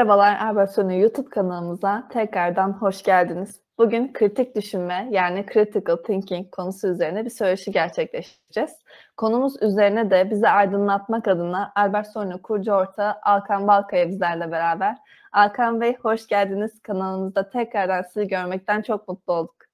Merhabalar 0.00 0.36
Erbasyonu 0.40 0.92
YouTube 0.94 1.30
kanalımıza 1.30 2.08
tekrardan 2.12 2.72
hoş 2.72 3.02
geldiniz. 3.02 3.60
Bugün 3.78 4.12
kritik 4.12 4.56
düşünme 4.56 5.08
yani 5.10 5.46
critical 5.52 5.96
thinking 5.96 6.50
konusu 6.50 6.88
üzerine 6.88 7.24
bir 7.24 7.30
söyleşi 7.30 7.72
gerçekleştireceğiz. 7.72 8.70
Konumuz 9.16 9.62
üzerine 9.62 10.10
de 10.10 10.30
bizi 10.30 10.48
aydınlatmak 10.48 11.28
adına 11.28 11.72
Albert 11.76 12.06
Sonu 12.06 12.42
kurucu 12.42 12.72
ortağı 12.72 13.14
Alkan 13.22 13.66
Balkaya 13.66 14.08
bizlerle 14.08 14.50
beraber. 14.50 14.96
Alkan 15.32 15.80
Bey 15.80 15.96
hoş 15.96 16.26
geldiniz. 16.26 16.82
Kanalımızda 16.82 17.50
tekrardan 17.50 18.02
sizi 18.02 18.28
görmekten 18.28 18.82
çok 18.82 19.08
mutlu 19.08 19.32
olduk. 19.32 19.64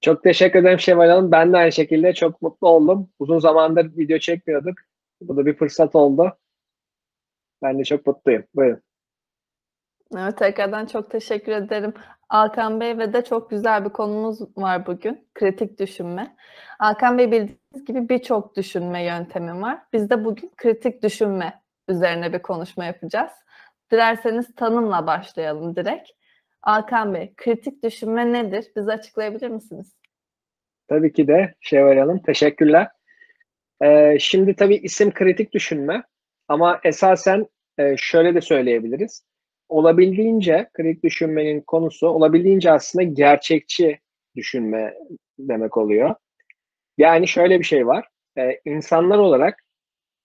Çok 0.00 0.22
teşekkür 0.22 0.58
ederim 0.58 0.80
Şevval 0.80 1.08
Hanım. 1.10 1.32
Ben 1.32 1.52
de 1.52 1.56
aynı 1.56 1.72
şekilde 1.72 2.14
çok 2.14 2.42
mutlu 2.42 2.68
oldum. 2.68 3.08
Uzun 3.18 3.38
zamandır 3.38 3.96
video 3.96 4.18
çekmiyorduk. 4.18 4.74
Bu 5.20 5.36
da 5.36 5.46
bir 5.46 5.56
fırsat 5.56 5.94
oldu. 5.94 6.38
Ben 7.62 7.78
de 7.78 7.84
çok 7.84 8.06
mutluyum. 8.06 8.44
Buyurun. 8.54 8.85
Evet, 10.14 10.38
tekrardan 10.38 10.86
çok 10.86 11.10
teşekkür 11.10 11.52
ederim. 11.52 11.94
Alkan 12.28 12.80
Bey 12.80 12.98
ve 12.98 13.12
de 13.12 13.24
çok 13.24 13.50
güzel 13.50 13.84
bir 13.84 13.90
konumuz 13.90 14.40
var 14.56 14.86
bugün. 14.86 15.28
Kritik 15.34 15.78
düşünme. 15.78 16.36
Alkan 16.78 17.18
Bey 17.18 17.32
bildiğiniz 17.32 17.84
gibi 17.86 18.08
birçok 18.08 18.56
düşünme 18.56 19.04
yöntemi 19.04 19.62
var. 19.62 19.78
Biz 19.92 20.10
de 20.10 20.24
bugün 20.24 20.50
kritik 20.56 21.02
düşünme 21.02 21.60
üzerine 21.88 22.32
bir 22.32 22.42
konuşma 22.42 22.84
yapacağız. 22.84 23.30
Dilerseniz 23.92 24.54
tanımla 24.54 25.06
başlayalım 25.06 25.76
direkt. 25.76 26.10
Alkan 26.62 27.14
Bey, 27.14 27.32
kritik 27.36 27.82
düşünme 27.82 28.32
nedir? 28.32 28.66
Bize 28.76 28.92
açıklayabilir 28.92 29.48
misiniz? 29.48 29.96
Tabii 30.88 31.12
ki 31.12 31.28
de 31.28 31.54
Şevval 31.60 31.98
Hanım. 31.98 32.18
Teşekkürler. 32.18 32.88
Ee, 33.82 34.16
şimdi 34.20 34.56
tabii 34.56 34.76
isim 34.76 35.10
kritik 35.10 35.52
düşünme 35.52 36.02
ama 36.48 36.80
esasen 36.84 37.46
e, 37.78 37.96
şöyle 37.96 38.34
de 38.34 38.40
söyleyebiliriz 38.40 39.22
olabildiğince 39.68 40.70
kritik 40.74 41.04
düşünmenin 41.04 41.60
konusu 41.60 42.08
olabildiğince 42.08 42.72
aslında 42.72 43.02
gerçekçi 43.02 43.98
düşünme 44.36 44.94
demek 45.38 45.76
oluyor. 45.76 46.14
Yani 46.98 47.28
şöyle 47.28 47.58
bir 47.58 47.64
şey 47.64 47.86
var. 47.86 48.08
Ee, 48.38 48.60
insanlar 48.64 49.18
olarak 49.18 49.64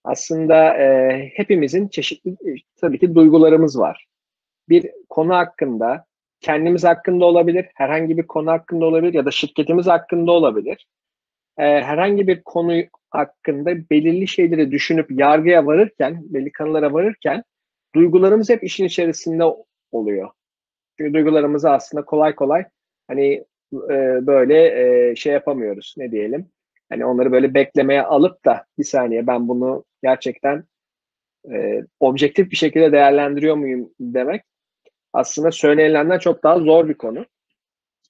aslında 0.03 0.77
e, 0.77 1.31
hepimizin 1.35 1.87
çeşitli 1.87 2.35
tabii 2.81 2.99
ki 2.99 3.15
duygularımız 3.15 3.79
var. 3.79 4.07
Bir 4.69 4.91
konu 5.09 5.35
hakkında, 5.35 6.05
kendimiz 6.41 6.83
hakkında 6.83 7.25
olabilir, 7.25 7.65
herhangi 7.75 8.17
bir 8.17 8.27
konu 8.27 8.51
hakkında 8.51 8.85
olabilir 8.85 9.13
ya 9.13 9.25
da 9.25 9.31
şirketimiz 9.31 9.87
hakkında 9.87 10.31
olabilir. 10.31 10.87
E, 11.57 11.63
herhangi 11.63 12.27
bir 12.27 12.41
konu 12.43 12.81
hakkında 13.09 13.89
belirli 13.89 14.27
şeyleri 14.27 14.71
düşünüp 14.71 15.11
yargıya 15.11 15.65
varırken, 15.65 16.21
belli 16.23 16.51
kanılara 16.51 16.93
varırken 16.93 17.43
duygularımız 17.95 18.49
hep 18.49 18.63
işin 18.63 18.85
içerisinde 18.85 19.43
oluyor. 19.91 20.29
Çünkü 20.97 21.13
duygularımızı 21.13 21.69
aslında 21.69 22.05
kolay 22.05 22.35
kolay 22.35 22.65
hani 23.07 23.45
e, 23.73 24.27
böyle 24.27 24.81
e, 25.09 25.15
şey 25.15 25.33
yapamıyoruz 25.33 25.93
ne 25.97 26.11
diyelim. 26.11 26.49
Hani 26.89 27.05
onları 27.05 27.31
böyle 27.31 27.53
beklemeye 27.53 28.03
alıp 28.03 28.45
da 28.45 28.65
bir 28.79 28.83
saniye 28.83 29.27
ben 29.27 29.47
bunu 29.47 29.83
gerçekten 30.03 30.63
e, 31.51 31.81
objektif 31.99 32.51
bir 32.51 32.55
şekilde 32.55 32.91
değerlendiriyor 32.91 33.55
muyum 33.55 33.89
demek 33.99 34.41
aslında 35.13 35.51
söylenilenden 35.51 36.19
çok 36.19 36.43
daha 36.43 36.59
zor 36.59 36.89
bir 36.89 36.93
konu. 36.93 37.25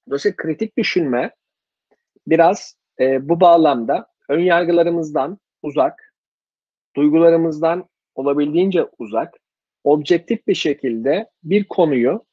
Dolayısıyla 0.08 0.36
kritik 0.36 0.78
düşünme 0.78 1.32
biraz 2.28 2.76
e, 3.00 3.30
bu 3.30 3.40
bağlamda 3.40 4.08
ön 4.30 4.40
yargılarımızdan 4.40 5.38
uzak, 5.62 6.14
duygularımızdan 6.96 7.90
olabildiğince 8.16 8.86
uzak, 8.98 9.41
objektif 9.84 10.48
bir 10.48 10.56
şekilde 10.56 11.30
bir 11.44 11.64
konuyu 11.64 12.26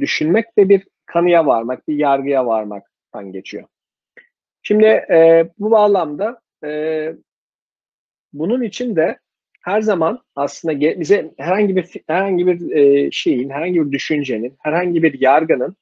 düşünmek 0.00 0.46
ve 0.58 0.68
bir 0.68 0.82
kanıya 1.06 1.46
varmak, 1.46 1.88
bir 1.88 1.96
yargıya 1.96 2.46
varmaktan 2.46 3.32
geçiyor. 3.32 3.64
Şimdi 4.62 4.86
e, 4.86 5.50
bu 5.58 5.70
bağlamda 5.70 6.40
e, 6.64 7.12
bunun 8.32 8.62
için 8.62 8.96
de 8.96 9.18
her 9.62 9.80
zaman 9.80 10.22
aslında 10.36 11.00
bize 11.00 11.34
herhangi 11.38 11.76
bir 11.76 11.92
herhangi 12.06 12.46
bir 12.46 12.76
e, 12.76 13.10
şeyin, 13.10 13.50
herhangi 13.50 13.86
bir 13.86 13.92
düşüncenin, 13.92 14.56
herhangi 14.58 15.02
bir 15.02 15.20
yargının 15.20 15.76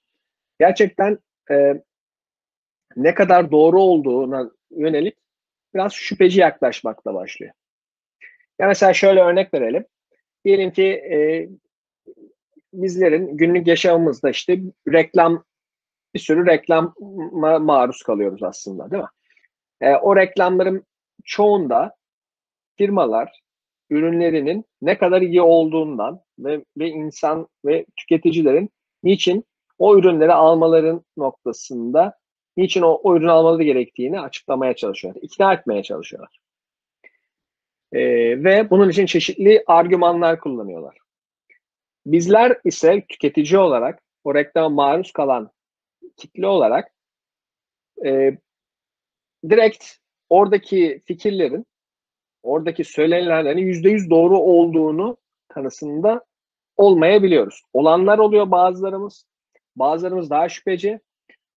gerçekten 0.61 1.19
e, 1.51 1.83
ne 2.97 3.15
kadar 3.15 3.51
doğru 3.51 3.83
olduğuna 3.83 4.51
yönelik 4.71 5.17
biraz 5.75 5.93
şüpheci 5.93 6.41
yaklaşmakla 6.41 7.15
başlıyor. 7.15 7.53
Ya 8.59 8.67
mesela 8.67 8.95
şöyle 8.95 9.21
örnek 9.21 9.55
verelim. 9.55 9.85
Diyelim 10.45 10.71
ki 10.71 10.87
e, 10.87 11.49
bizlerin 12.73 13.37
günlük 13.37 13.67
yaşamımızda 13.67 14.31
işte 14.31 14.61
reklam 14.89 15.45
bir 16.15 16.21
sürü 16.21 16.47
reklama 16.47 16.95
maruz 17.59 18.03
kalıyoruz 18.03 18.43
aslında 18.43 18.91
değil 18.91 19.03
mi? 19.03 19.09
E, 19.81 19.95
o 19.95 20.17
reklamların 20.17 20.85
çoğunda 21.25 21.97
firmalar 22.77 23.41
ürünlerinin 23.91 24.65
ne 24.83 24.99
kadar 24.99 25.21
iyi 25.21 25.43
olduğundan 25.43 26.21
ve, 26.39 26.65
ve 26.79 26.89
insan 26.89 27.49
ve 27.65 27.87
tüketicilerin 27.97 28.71
niçin 29.03 29.45
o 29.79 29.99
ürünleri 29.99 30.33
almaların 30.33 31.05
noktasında 31.17 32.19
niçin 32.57 32.83
o, 32.83 33.01
o 33.03 33.17
ürünü 33.17 33.31
almaları 33.31 33.63
gerektiğini 33.63 34.21
açıklamaya 34.21 34.77
çalışıyorlar, 34.77 35.23
ikna 35.23 35.53
etmeye 35.53 35.83
çalışıyorlar. 35.83 36.39
E, 37.93 38.01
ve 38.45 38.71
bunun 38.71 38.89
için 38.89 39.07
çeşitli 39.07 39.65
argümanlar 39.67 40.41
kullanıyorlar. 40.41 40.99
Bizler 42.07 42.61
ise 42.65 43.05
tüketici 43.09 43.59
olarak 43.59 44.03
o 44.25 44.35
reklama 44.35 44.69
maruz 44.69 45.13
kalan 45.13 45.51
kitle 46.17 46.47
olarak 46.47 46.93
e, 48.05 48.39
direkt 49.49 49.85
oradaki 50.29 51.03
fikirlerin, 51.07 51.67
oradaki 52.43 52.85
söylenilenlerin 52.85 53.67
yüzde 53.67 53.91
yüz 53.91 54.11
doğru 54.11 54.39
olduğunu 54.39 55.17
kanısında 55.49 56.25
olmayabiliyoruz. 56.77 57.63
Olanlar 57.73 58.19
oluyor 58.19 58.51
bazılarımız, 58.51 59.27
bazılarımız 59.77 60.31
daha 60.31 60.49
şüpheci, 60.49 61.01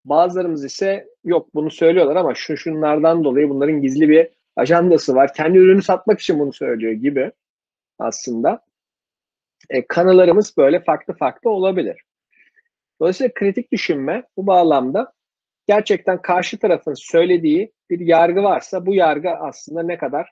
bazılarımız 0.05 0.65
ise 0.65 1.07
yok 1.23 1.55
bunu 1.55 1.71
söylüyorlar 1.71 2.15
ama 2.15 2.35
şu 2.35 2.57
şunlardan 2.57 3.23
dolayı 3.23 3.49
bunların 3.49 3.81
gizli 3.81 4.09
bir 4.09 4.29
ajandası 4.55 5.15
var. 5.15 5.33
Kendi 5.33 5.57
ürünü 5.57 5.81
satmak 5.81 6.19
için 6.19 6.39
bunu 6.39 6.53
söylüyor 6.53 6.93
gibi 6.93 7.31
aslında. 7.99 8.65
E, 9.69 9.87
kanılarımız 9.87 10.57
böyle 10.57 10.83
farklı 10.83 11.13
farklı 11.13 11.49
olabilir. 11.49 12.01
Dolayısıyla 12.99 13.33
kritik 13.33 13.71
düşünme 13.71 14.23
bu 14.37 14.47
bağlamda 14.47 15.13
gerçekten 15.67 16.21
karşı 16.21 16.59
tarafın 16.59 16.93
söylediği 16.93 17.71
bir 17.89 17.99
yargı 17.99 18.43
varsa 18.43 18.85
bu 18.85 18.93
yargı 18.93 19.29
aslında 19.29 19.83
ne 19.83 19.97
kadar 19.97 20.31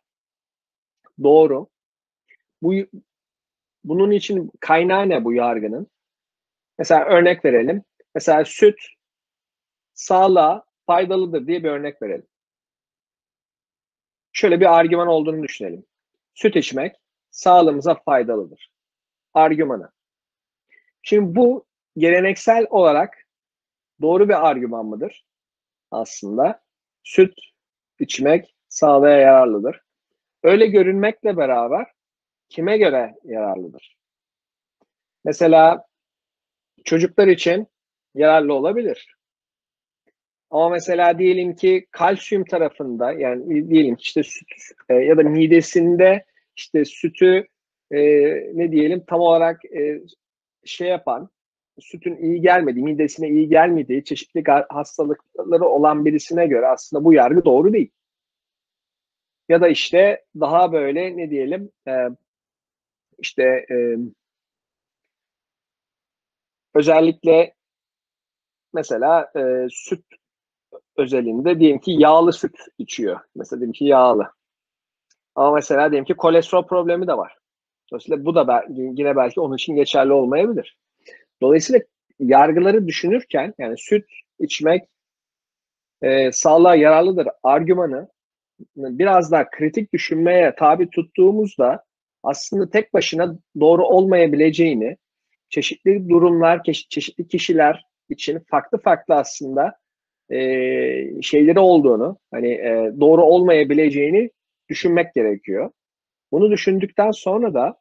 doğru. 1.24 1.68
Bu 2.62 2.74
bunun 3.84 4.12
için 4.12 4.52
kaynağı 4.60 5.10
ne 5.10 5.24
bu 5.24 5.34
yargının? 5.34 5.88
Mesela 6.80 7.06
örnek 7.06 7.46
verelim. 7.46 7.84
Mesela 8.16 8.46
süt 8.46 8.80
sağlığa 9.94 10.66
faydalıdır 10.86 11.48
diye 11.48 11.64
bir 11.64 11.70
örnek 11.70 12.02
verelim 12.02 12.28
şöyle 14.34 14.60
bir 14.60 14.80
argüman 14.80 15.08
olduğunu 15.08 15.44
düşünelim. 15.44 15.86
Süt 16.34 16.56
içmek 16.56 16.96
sağlığımıza 17.30 17.96
faydalıdır. 17.96 18.72
Argümanı. 19.34 19.92
Şimdi 21.02 21.36
bu 21.36 21.66
geleneksel 21.98 22.68
olarak 22.70 23.28
doğru 24.02 24.30
bir 24.30 24.50
argüman 24.50 24.86
mıdır? 24.86 25.26
Aslında 25.92 26.64
süt 27.04 27.34
içmek 28.00 28.56
sağlığa 28.70 29.10
yararlıdır. 29.10 29.82
Öyle 30.44 30.68
görünmekle 30.68 31.38
beraber 31.38 31.88
kime 32.50 32.78
göre 32.78 33.16
yararlıdır? 33.24 33.98
Mesela 35.24 35.86
çocuklar 36.84 37.28
için 37.28 37.68
yararlı 38.16 38.54
olabilir. 38.54 39.16
Ama 40.52 40.70
mesela 40.70 41.20
diyelim 41.20 41.56
ki 41.56 41.88
kalsiyum 41.92 42.46
tarafında 42.46 43.12
yani 43.12 43.70
diyelim 43.70 43.96
işte 44.00 44.24
süt 44.24 44.48
e, 44.90 44.94
ya 44.94 45.18
da 45.18 45.24
midesinde 45.24 46.26
işte 46.56 46.86
sütü 46.86 47.48
e, 47.92 48.00
ne 48.58 48.72
diyelim 48.72 49.04
tam 49.08 49.20
olarak 49.22 49.66
e, 49.66 50.02
şey 50.66 50.88
yapan 50.88 51.30
sütün 51.80 52.16
iyi 52.18 52.42
gelmediği, 52.42 52.84
midesine 52.86 53.30
iyi 53.30 53.50
gelmediği 53.50 54.04
çeşitli 54.04 54.44
hastalıkları 54.70 55.66
olan 55.66 56.06
birisine 56.06 56.48
göre 56.48 56.68
aslında 56.68 57.04
bu 57.04 57.14
yargı 57.14 57.46
doğru 57.46 57.74
değil. 57.74 57.92
Ya 59.50 59.62
da 59.62 59.68
işte 59.68 60.26
daha 60.40 60.72
böyle 60.72 61.18
ne 61.18 61.30
diyelim 61.30 61.72
e, 61.88 61.94
işte 63.20 63.44
e, 63.72 63.98
özellikle 66.74 67.54
mesela 68.74 69.32
e, 69.36 69.68
süt 69.70 70.04
özelinde 70.98 71.60
diyelim 71.60 71.80
ki 71.80 71.92
yağlı 71.92 72.34
süt 72.34 72.56
içiyor. 72.78 73.20
Mesela 73.36 73.60
diyelim 73.60 73.74
ki 73.74 73.86
yağlı. 73.86 74.32
Ama 75.36 75.52
mesela 75.52 75.92
diyelim 75.92 76.06
ki 76.06 76.14
kolesterol 76.14 76.68
problemi 76.68 77.08
de 77.08 77.18
var. 77.18 77.38
Dolayısıyla 77.92 78.26
bu 78.26 78.36
da 78.36 78.48
belki, 78.48 78.74
yine 78.74 79.16
belki 79.16 79.42
onun 79.42 79.56
için 79.56 79.76
geçerli 79.76 80.14
olmayabilir. 80.14 80.78
Dolayısıyla 81.42 81.82
yargıları 82.20 82.88
düşünürken 82.88 83.54
yani 83.58 83.78
süt 83.78 84.06
içmek 84.40 84.84
e, 86.02 86.32
sağlığa 86.32 86.76
yararlıdır 86.76 87.28
argümanı 87.44 88.10
biraz 88.76 89.32
daha 89.32 89.50
kritik 89.50 89.94
düşünmeye 89.94 90.56
tabi 90.56 90.90
tuttuğumuzda 90.90 91.84
aslında 92.24 92.70
tek 92.70 92.94
başına 92.94 93.38
doğru 93.60 93.86
olmayabileceğini, 93.86 94.98
çeşitli 95.50 96.10
durumlar, 96.10 96.64
çeşitli 96.64 97.28
kişiler 97.28 97.86
için 98.10 98.40
farklı 98.50 98.78
farklı 98.78 99.16
aslında 99.16 99.81
e, 100.32 101.22
şeyleri 101.22 101.60
olduğunu, 101.60 102.18
hani 102.32 102.52
e, 102.52 102.92
doğru 103.00 103.24
olmayabileceğini 103.24 104.32
düşünmek 104.70 105.14
gerekiyor. 105.14 105.72
Bunu 106.32 106.52
düşündükten 106.52 107.12
sonra 107.12 107.54
da 107.54 107.78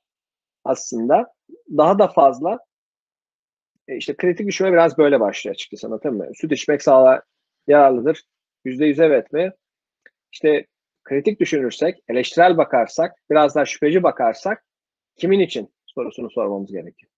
aslında 0.65 1.35
daha 1.77 1.99
da 1.99 2.09
fazla 2.09 2.59
e, 3.89 3.97
işte 3.97 4.17
kritik 4.17 4.47
düşünme 4.47 4.73
biraz 4.73 4.99
böyle 4.99 5.21
başlıyor 5.21 5.55
açıkçası 5.55 5.87
anlatayım 5.87 6.19
mı? 6.19 6.29
Süt 6.35 6.53
içmek 6.53 6.83
sağlığa 6.83 7.23
yararlıdır. 7.67 8.23
Yüzde 8.65 8.87
yüz 8.87 9.01
evet 9.01 9.33
mi? 9.33 9.53
İşte 10.33 10.67
kritik 11.05 11.41
düşünürsek, 11.41 11.99
eleştirel 12.09 12.57
bakarsak, 12.57 13.13
biraz 13.31 13.55
daha 13.55 13.65
şüpheci 13.65 14.03
bakarsak 14.03 14.65
kimin 15.17 15.41
için 15.41 15.75
sorusunu 15.87 16.31
sormamız 16.31 16.73
gerekiyor. 16.73 17.13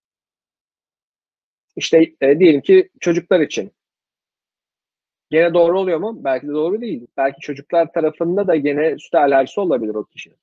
İşte 1.77 2.13
e, 2.21 2.39
diyelim 2.39 2.61
ki 2.61 2.91
çocuklar 3.01 3.41
için. 3.41 3.73
Gene 5.33 5.55
doğru 5.55 5.81
oluyor 5.81 5.99
mu? 5.99 6.25
Belki 6.25 6.49
de 6.49 6.53
doğru 6.53 6.81
değil. 6.81 7.07
Belki 7.17 7.41
çocuklar 7.41 7.93
tarafında 7.93 8.47
da 8.47 8.57
gene 8.57 8.99
süt 8.99 9.15
alerjisi 9.15 9.61
olabilir 9.61 9.95
o 9.95 10.05
kişinin. 10.05 10.37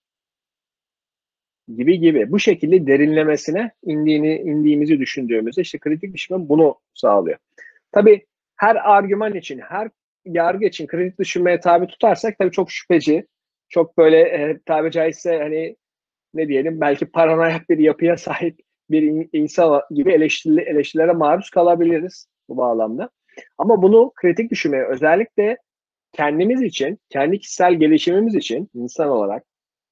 Gibi 1.78 2.00
gibi. 2.00 2.32
Bu 2.32 2.40
şekilde 2.40 2.88
derinlemesine 2.88 3.72
indiğini, 3.84 4.36
indiğimizi 4.36 5.00
düşündüğümüzde 5.00 5.62
işte 5.62 5.78
kritik 5.80 6.14
düşünme 6.14 6.50
bunu 6.50 6.76
sağlıyor. 6.94 7.38
Tabii 7.92 8.26
her 8.56 8.76
argüman 8.76 9.36
için, 9.36 9.60
her 9.60 9.90
yargı 10.26 10.66
için 10.66 10.88
kritik 10.88 11.20
düşünmeye 11.20 11.60
tabi 11.60 11.88
tutarsak 11.88 12.38
tabii 12.38 12.52
çok 12.52 12.72
şüpheci, 12.72 13.28
çok 13.70 13.98
böyle 13.98 14.20
e, 14.20 14.60
tabi 14.66 14.92
caizse 14.92 15.38
hani 15.38 15.76
ne 16.34 16.48
diyelim 16.48 16.82
belki 16.82 17.06
paranoyak 17.06 17.70
bir 17.70 17.78
yapıya 17.78 18.18
sahip 18.28 18.60
bir 18.90 19.30
insan 19.34 19.82
gibi 19.92 20.14
eleştiri, 20.14 20.62
eleştirilere 20.62 21.12
maruz 21.12 21.50
kalabiliriz 21.50 22.28
bu 22.50 22.58
bağlamda. 22.58 23.10
Ama 23.58 23.82
bunu 23.82 24.12
kritik 24.16 24.52
düşünmeye 24.52 24.86
özellikle 24.86 25.58
kendimiz 26.12 26.62
için, 26.62 27.00
kendi 27.10 27.40
kişisel 27.40 27.74
gelişimimiz 27.74 28.36
için 28.36 28.70
insan 28.74 29.10
olarak 29.10 29.44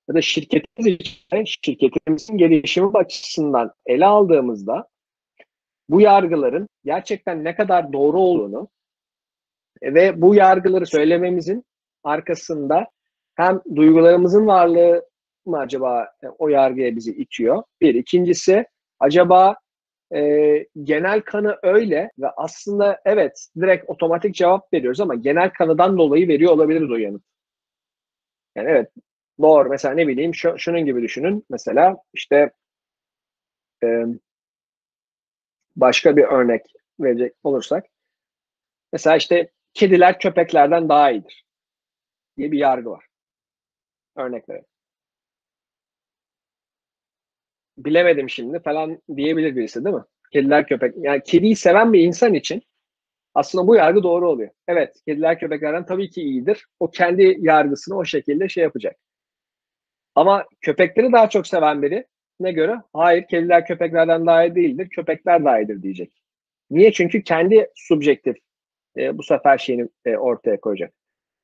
ya 0.10 0.16
da 0.16 0.22
şirketimiz 0.22 0.88
için, 0.88 1.44
şirketimizin 1.46 2.38
gelişimi 2.38 2.98
açısından 2.98 3.74
ele 3.86 4.06
aldığımızda 4.06 4.88
bu 5.90 6.02
yargıların 6.02 6.70
gerçekten 6.86 7.44
ne 7.44 7.56
kadar 7.56 7.94
doğru 7.94 8.20
olduğunu 8.20 8.68
ve 9.84 10.22
bu 10.22 10.36
yargıları 10.36 10.86
söylememizin 10.86 11.64
arkasında 12.04 12.88
hem 13.36 13.62
duygularımızın 13.76 14.48
varlığı 14.48 15.06
mı 15.46 15.58
acaba 15.58 16.08
e, 16.24 16.28
o 16.28 16.48
yargıya 16.48 16.96
bizi 16.96 17.12
itiyor? 17.12 17.64
Bir. 17.82 17.96
ikincisi 17.96 18.66
acaba 19.00 19.56
e, 20.15 20.65
genel 20.83 21.21
kanı 21.21 21.57
öyle 21.63 22.12
ve 22.19 22.27
aslında 22.38 23.01
evet 23.06 23.48
direkt 23.62 23.89
otomatik 23.89 24.36
cevap 24.36 24.74
veriyoruz 24.74 25.00
ama 25.01 25.15
genel 25.15 25.50
kanıdan 25.50 25.98
dolayı 25.98 26.27
veriyor 26.27 26.51
olabiliriz 26.51 26.92
o 26.92 26.95
yanıt. 26.95 27.24
Yani 28.56 28.69
evet 28.69 28.92
doğru 29.42 29.69
mesela 29.69 29.95
ne 29.95 30.07
bileyim 30.07 30.36
şu, 30.36 30.59
şunun 30.59 30.86
gibi 30.86 31.01
düşünün 31.01 31.45
mesela 31.50 31.98
işte 32.13 32.51
e, 33.81 34.18
başka 35.75 36.18
bir 36.18 36.24
örnek 36.24 36.62
verecek 37.00 37.33
olursak 37.44 37.86
mesela 38.94 39.15
işte 39.18 39.51
kediler 39.74 40.19
köpeklerden 40.19 40.89
daha 40.89 41.12
iyidir 41.12 41.45
diye 42.38 42.51
bir 42.51 42.60
yargı 42.60 42.89
var. 42.92 43.06
Örnek 44.15 44.50
verelim. 44.50 44.65
Bilemedim 47.77 48.29
şimdi 48.29 48.59
falan 48.59 49.01
diyebilir 49.15 49.56
birisi 49.56 49.85
değil 49.85 49.95
mi? 49.95 50.03
Kediler 50.33 50.68
köpek. 50.68 50.95
Yani 50.97 51.21
kediyi 51.25 51.56
seven 51.56 51.94
bir 51.94 52.00
insan 52.00 52.33
için 52.33 52.63
aslında 53.35 53.68
bu 53.68 53.75
yargı 53.75 54.03
doğru 54.03 54.29
oluyor. 54.29 54.50
Evet, 54.68 54.95
kediler 55.06 55.39
köpeklerden 55.39 55.85
tabii 55.85 56.09
ki 56.09 56.21
iyidir. 56.21 56.65
O 56.79 56.91
kendi 56.91 57.38
yargısını 57.39 57.97
o 57.97 58.06
şekilde 58.06 58.50
şey 58.50 58.63
yapacak. 58.63 58.95
Ama 60.15 60.45
köpekleri 60.62 61.12
daha 61.12 61.29
çok 61.29 61.47
seven 61.47 61.81
biri 61.81 62.06
ne 62.39 62.51
göre? 62.51 62.75
Hayır, 62.94 63.27
kediler 63.27 63.65
köpeklerden 63.65 64.25
daha 64.25 64.45
iyi 64.45 64.56
değildir. 64.56 64.89
Köpekler 64.89 65.45
daha 65.45 65.59
iyidir 65.59 65.83
diyecek. 65.83 66.12
Niye? 66.69 66.91
Çünkü 66.94 67.24
kendi 67.24 67.68
subjektif 67.75 68.38
e, 68.97 69.18
bu 69.18 69.24
sefer 69.24 69.57
şeyini 69.57 69.89
e, 70.06 70.18
ortaya 70.18 70.59
koyacak. 70.59 70.94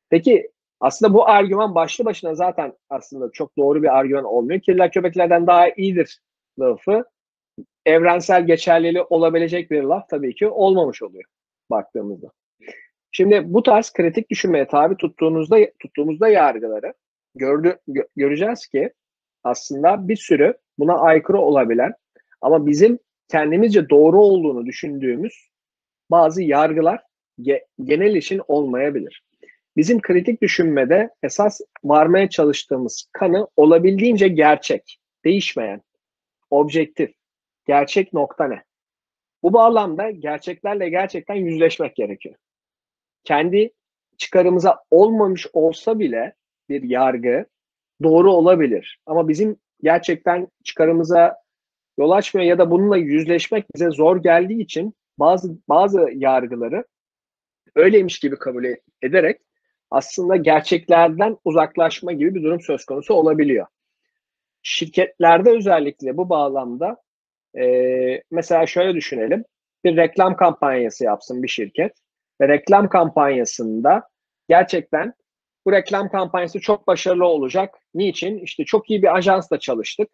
Peki 0.10 0.52
aslında 0.84 1.14
bu 1.14 1.30
argüman 1.30 1.76
başlı 1.76 2.06
başına 2.06 2.36
zaten 2.36 2.74
aslında 2.90 3.32
çok 3.34 3.58
doğru 3.58 3.84
bir 3.84 3.98
argüman 3.98 4.24
olmuyor. 4.24 4.62
Kediler 4.62 4.92
köpeklerden 4.92 5.48
daha 5.48 5.70
iyidir 5.70 6.20
lafı 6.60 7.06
evrensel 7.86 8.48
geçerliliği 8.48 9.04
olabilecek 9.04 9.72
bir 9.72 9.84
laf 9.84 10.10
tabii 10.10 10.36
ki 10.36 10.48
olmamış 10.48 11.02
oluyor 11.02 11.24
baktığımızda. 11.70 12.28
Şimdi 13.12 13.54
bu 13.54 13.64
tarz 13.64 13.94
kritik 13.94 14.30
düşünmeye 14.30 14.68
tabi 14.68 14.98
tuttuğunuzda 14.98 15.58
tuttuğumuzda 15.80 16.28
yargıları 16.28 16.94
gördü, 17.36 17.78
gö, 17.88 18.02
göreceğiz 18.16 18.68
ki 18.68 18.94
aslında 19.44 20.08
bir 20.08 20.16
sürü 20.16 20.54
buna 20.80 21.00
aykırı 21.00 21.38
olabilen 21.38 21.94
ama 22.42 22.68
bizim 22.68 23.00
kendimizce 23.28 23.90
doğru 23.90 24.22
olduğunu 24.22 24.66
düşündüğümüz 24.66 25.50
bazı 26.12 26.44
yargılar 26.44 27.02
ge, 27.42 27.66
genel 27.84 28.16
için 28.16 28.42
olmayabilir. 28.48 29.24
Bizim 29.78 30.02
kritik 30.02 30.42
düşünmede 30.42 31.10
esas 31.24 31.62
varmaya 31.84 32.30
çalıştığımız 32.30 33.10
kanı 33.12 33.48
olabildiğince 33.56 34.28
gerçek, 34.28 35.00
değişmeyen, 35.26 35.82
objektif, 36.50 37.14
gerçek 37.66 38.14
nokta 38.14 38.48
ne? 38.48 38.64
Bu 39.44 39.54
bağlamda 39.54 40.12
gerçeklerle 40.12 40.90
gerçekten 40.90 41.36
yüzleşmek 41.36 41.96
gerekiyor. 41.96 42.36
Kendi 43.24 43.72
çıkarımıza 44.18 44.84
olmamış 44.92 45.48
olsa 45.54 46.00
bile 46.00 46.34
bir 46.70 46.84
yargı 46.84 47.46
doğru 48.04 48.32
olabilir. 48.32 49.00
Ama 49.06 49.28
bizim 49.28 49.58
gerçekten 49.84 50.48
çıkarımıza 50.64 51.36
yol 51.98 52.12
açmıyor 52.12 52.48
ya 52.48 52.58
da 52.58 52.72
bununla 52.72 52.98
yüzleşmek 52.98 53.66
bize 53.76 53.90
zor 53.90 54.24
geldiği 54.24 54.62
için 54.62 54.94
bazı 55.20 55.58
bazı 55.70 56.10
yargıları 56.14 56.86
öyleymiş 57.76 58.20
gibi 58.20 58.36
kabul 58.36 58.66
ederek 59.02 59.42
aslında 59.94 60.36
gerçeklerden 60.36 61.38
uzaklaşma 61.46 62.12
gibi 62.12 62.36
bir 62.36 62.44
durum 62.44 62.62
söz 62.62 62.86
konusu 62.86 63.14
olabiliyor. 63.14 63.68
Şirketlerde 64.64 65.50
özellikle 65.50 66.18
bu 66.18 66.30
bağlamda 66.30 66.98
e, 67.58 67.66
mesela 68.32 68.66
şöyle 68.66 68.96
düşünelim. 68.96 69.46
Bir 69.84 69.98
reklam 69.98 70.36
kampanyası 70.36 71.04
yapsın 71.04 71.44
bir 71.44 71.48
şirket 71.48 71.94
ve 72.42 72.48
reklam 72.48 72.90
kampanyasında 72.90 74.10
gerçekten 74.50 75.14
bu 75.66 75.72
reklam 75.72 76.10
kampanyası 76.10 76.60
çok 76.60 76.88
başarılı 76.88 77.26
olacak. 77.26 77.76
Niçin? 77.94 78.40
İşte 78.40 78.66
çok 78.66 78.90
iyi 78.90 79.02
bir 79.02 79.16
ajansla 79.16 79.60
çalıştık. 79.60 80.10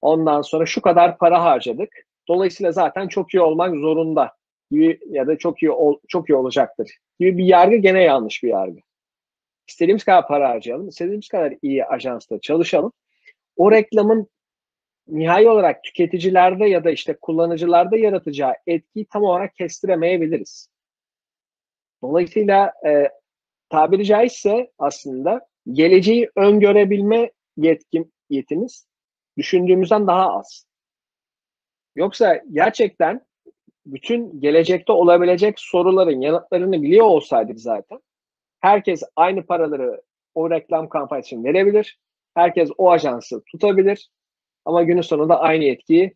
Ondan 0.00 0.42
sonra 0.42 0.66
şu 0.66 0.82
kadar 0.82 1.18
para 1.18 1.44
harcadık. 1.44 1.88
Dolayısıyla 2.28 2.72
zaten 2.72 3.08
çok 3.08 3.34
iyi 3.34 3.40
olmak 3.40 3.74
zorunda 3.74 4.32
gibi 4.70 5.00
ya 5.06 5.26
da 5.26 5.38
çok 5.38 5.62
iyi 5.62 5.70
ol, 5.70 5.98
çok 6.08 6.30
iyi 6.30 6.34
olacaktır 6.34 6.90
gibi 7.20 7.38
bir 7.38 7.44
yargı 7.44 7.76
gene 7.76 8.02
yanlış 8.02 8.42
bir 8.42 8.48
yargı. 8.48 8.80
İstediğimiz 9.68 10.04
kadar 10.04 10.28
para 10.28 10.48
harcayalım, 10.48 10.88
istediğimiz 10.88 11.28
kadar 11.28 11.54
iyi 11.62 11.84
ajansta 11.84 12.40
çalışalım. 12.40 12.92
O 13.56 13.72
reklamın 13.72 14.28
nihai 15.08 15.48
olarak 15.48 15.84
tüketicilerde 15.84 16.66
ya 16.66 16.84
da 16.84 16.90
işte 16.90 17.16
kullanıcılarda 17.22 17.96
yaratacağı 17.96 18.54
etkiyi 18.66 19.06
tam 19.06 19.22
olarak 19.22 19.54
kestiremeyebiliriz. 19.54 20.68
Dolayısıyla 22.02 22.72
e, 22.86 23.08
tabiri 23.68 24.04
caizse 24.04 24.70
aslında 24.78 25.46
geleceği 25.72 26.30
öngörebilme 26.36 27.30
yetkim, 27.56 28.12
yetimiz 28.30 28.86
düşündüğümüzden 29.38 30.06
daha 30.06 30.38
az. 30.38 30.66
Yoksa 31.96 32.42
gerçekten 32.52 33.26
bütün 33.86 34.40
gelecekte 34.40 34.92
olabilecek 34.92 35.60
soruların 35.60 36.20
yanıtlarını 36.20 36.82
biliyor 36.82 37.06
olsaydık 37.06 37.60
zaten 37.60 37.98
herkes 38.66 39.02
aynı 39.16 39.46
paraları 39.46 40.02
o 40.34 40.50
reklam 40.50 40.88
kampanyası 40.88 41.26
için 41.26 41.44
verebilir. 41.44 41.98
Herkes 42.34 42.70
o 42.78 42.90
ajansı 42.90 43.42
tutabilir. 43.44 44.10
Ama 44.64 44.82
günün 44.82 45.00
sonunda 45.00 45.40
aynı 45.40 45.64
etkiyi 45.64 46.14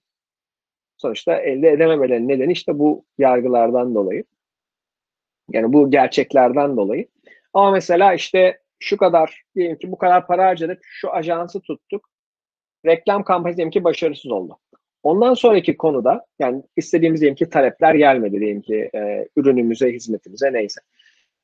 sonuçta 0.96 1.36
elde 1.36 1.68
edememelerinin 1.68 2.28
nedeni 2.28 2.52
işte 2.52 2.78
bu 2.78 3.04
yargılardan 3.18 3.94
dolayı. 3.94 4.24
Yani 5.50 5.72
bu 5.72 5.90
gerçeklerden 5.90 6.76
dolayı. 6.76 7.08
Ama 7.54 7.70
mesela 7.70 8.14
işte 8.14 8.60
şu 8.78 8.96
kadar 8.96 9.42
diyelim 9.56 9.78
ki 9.78 9.92
bu 9.92 9.98
kadar 9.98 10.26
para 10.26 10.46
harcadık, 10.46 10.80
şu 10.82 11.12
ajansı 11.12 11.60
tuttuk. 11.60 12.08
reklam 12.86 13.24
kampanyası 13.24 13.56
diyelim 13.56 13.70
ki 13.70 13.84
başarısız 13.84 14.30
oldu. 14.30 14.58
Ondan 15.02 15.34
sonraki 15.34 15.76
konuda 15.76 16.26
yani 16.38 16.62
istediğimiz 16.76 17.20
diyelim 17.20 17.36
ki 17.36 17.50
talepler 17.50 17.94
gelmedi 17.94 18.40
diyelim 18.40 18.60
ki 18.60 18.90
e, 18.94 19.28
ürünümüze, 19.36 19.92
hizmetimize 19.92 20.52
neyse. 20.52 20.80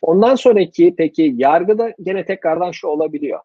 Ondan 0.03 0.35
sonraki 0.35 0.95
peki 0.99 1.33
yargıda 1.37 1.93
gene 2.03 2.25
tekrardan 2.25 2.71
şu 2.71 2.89
olabiliyor. 2.89 3.41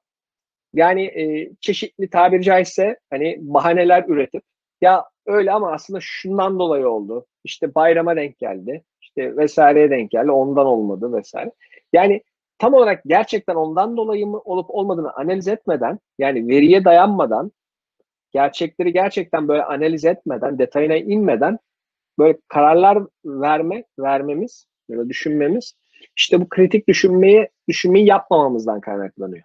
Yani 0.74 1.04
e, 1.06 1.52
çeşitli 1.62 2.10
tabiri 2.10 2.44
caizse 2.44 3.00
hani 3.10 3.38
bahaneler 3.42 4.06
üretip 4.08 4.44
ya 4.82 5.06
öyle 5.26 5.52
ama 5.52 5.72
aslında 5.72 6.00
şundan 6.02 6.60
dolayı 6.60 6.88
oldu. 6.90 7.26
İşte 7.44 7.76
bayrama 7.76 8.16
denk 8.16 8.40
geldi. 8.40 8.84
İşte 9.02 9.38
vesaireye 9.38 9.90
denk 9.90 10.12
geldi. 10.12 10.32
Ondan 10.32 10.66
olmadı 10.66 11.14
vesaire. 11.14 11.52
Yani 11.94 12.24
tam 12.60 12.74
olarak 12.74 13.04
gerçekten 13.06 13.56
ondan 13.56 13.98
dolayı 13.98 14.28
mı 14.28 14.40
olup 14.40 14.70
olmadığını 14.70 15.14
analiz 15.14 15.48
etmeden 15.48 16.00
yani 16.20 16.48
veriye 16.48 16.86
dayanmadan 16.86 17.52
gerçekleri 18.32 18.94
gerçekten 18.94 19.48
böyle 19.48 19.64
analiz 19.64 20.06
etmeden, 20.06 20.60
detayına 20.60 20.96
inmeden 20.96 21.60
böyle 22.20 22.38
kararlar 22.48 23.04
verme, 23.26 23.84
vermemiz 24.00 24.66
ya 24.90 24.98
da 24.98 25.10
düşünmemiz 25.10 25.74
işte 26.16 26.42
bu 26.42 26.50
kritik 26.50 26.88
düşünmeyi 26.88 27.50
düşünmeyi 27.70 28.06
yapmamamızdan 28.06 28.82
kaynaklanıyor. 28.82 29.44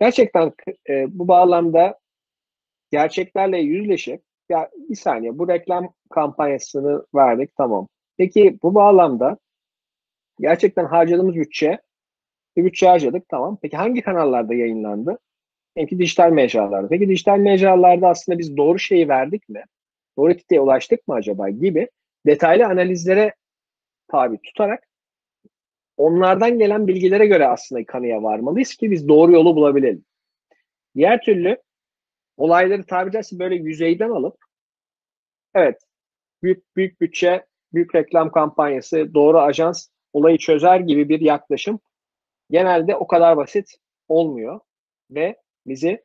Gerçekten 0.00 0.52
e, 0.88 1.18
bu 1.18 1.28
bağlamda 1.28 1.98
gerçeklerle 2.90 3.58
yüzleşip 3.58 4.22
ya 4.48 4.70
bir 4.88 4.96
saniye 4.96 5.38
bu 5.38 5.48
reklam 5.48 5.94
kampanyasını 6.10 7.06
verdik 7.14 7.56
tamam. 7.56 7.88
Peki 8.16 8.58
bu 8.62 8.74
bağlamda 8.74 9.38
gerçekten 10.40 10.84
harcadığımız 10.84 11.34
bütçe 11.34 11.80
bir 12.56 12.64
bütçe 12.64 12.88
harcadık 12.88 13.28
tamam. 13.28 13.58
Peki 13.62 13.76
hangi 13.76 14.02
kanallarda 14.02 14.54
yayınlandı? 14.54 15.18
Peki 15.74 15.98
dijital 15.98 16.30
mecralarda. 16.30 16.88
Peki 16.88 17.08
dijital 17.08 17.38
mecralarda 17.38 18.08
aslında 18.08 18.38
biz 18.38 18.56
doğru 18.56 18.78
şeyi 18.78 19.08
verdik 19.08 19.48
mi? 19.48 19.64
Doğru 20.18 20.34
kitleye 20.34 20.60
ulaştık 20.60 21.08
mı 21.08 21.14
acaba 21.14 21.48
gibi 21.48 21.88
detaylı 22.26 22.66
analizlere 22.66 23.34
tabi 24.08 24.38
tutarak 24.42 24.85
onlardan 25.96 26.58
gelen 26.58 26.86
bilgilere 26.86 27.26
göre 27.26 27.46
aslında 27.46 27.84
kanıya 27.86 28.22
varmalıyız 28.22 28.74
ki 28.74 28.90
biz 28.90 29.08
doğru 29.08 29.32
yolu 29.32 29.56
bulabilelim. 29.56 30.04
Diğer 30.94 31.20
türlü 31.20 31.62
olayları 32.36 32.86
tabiri 32.86 33.12
caizse 33.12 33.38
böyle 33.38 33.54
yüzeyden 33.54 34.10
alıp 34.10 34.36
evet 35.54 35.80
büyük 36.42 36.76
büyük 36.76 37.00
bütçe, 37.00 37.46
büyük 37.72 37.94
reklam 37.94 38.30
kampanyası, 38.30 39.14
doğru 39.14 39.38
ajans 39.38 39.88
olayı 40.12 40.38
çözer 40.38 40.80
gibi 40.80 41.08
bir 41.08 41.20
yaklaşım 41.20 41.80
genelde 42.50 42.96
o 42.96 43.06
kadar 43.06 43.36
basit 43.36 43.76
olmuyor 44.08 44.60
ve 45.10 45.36
bizi 45.66 46.04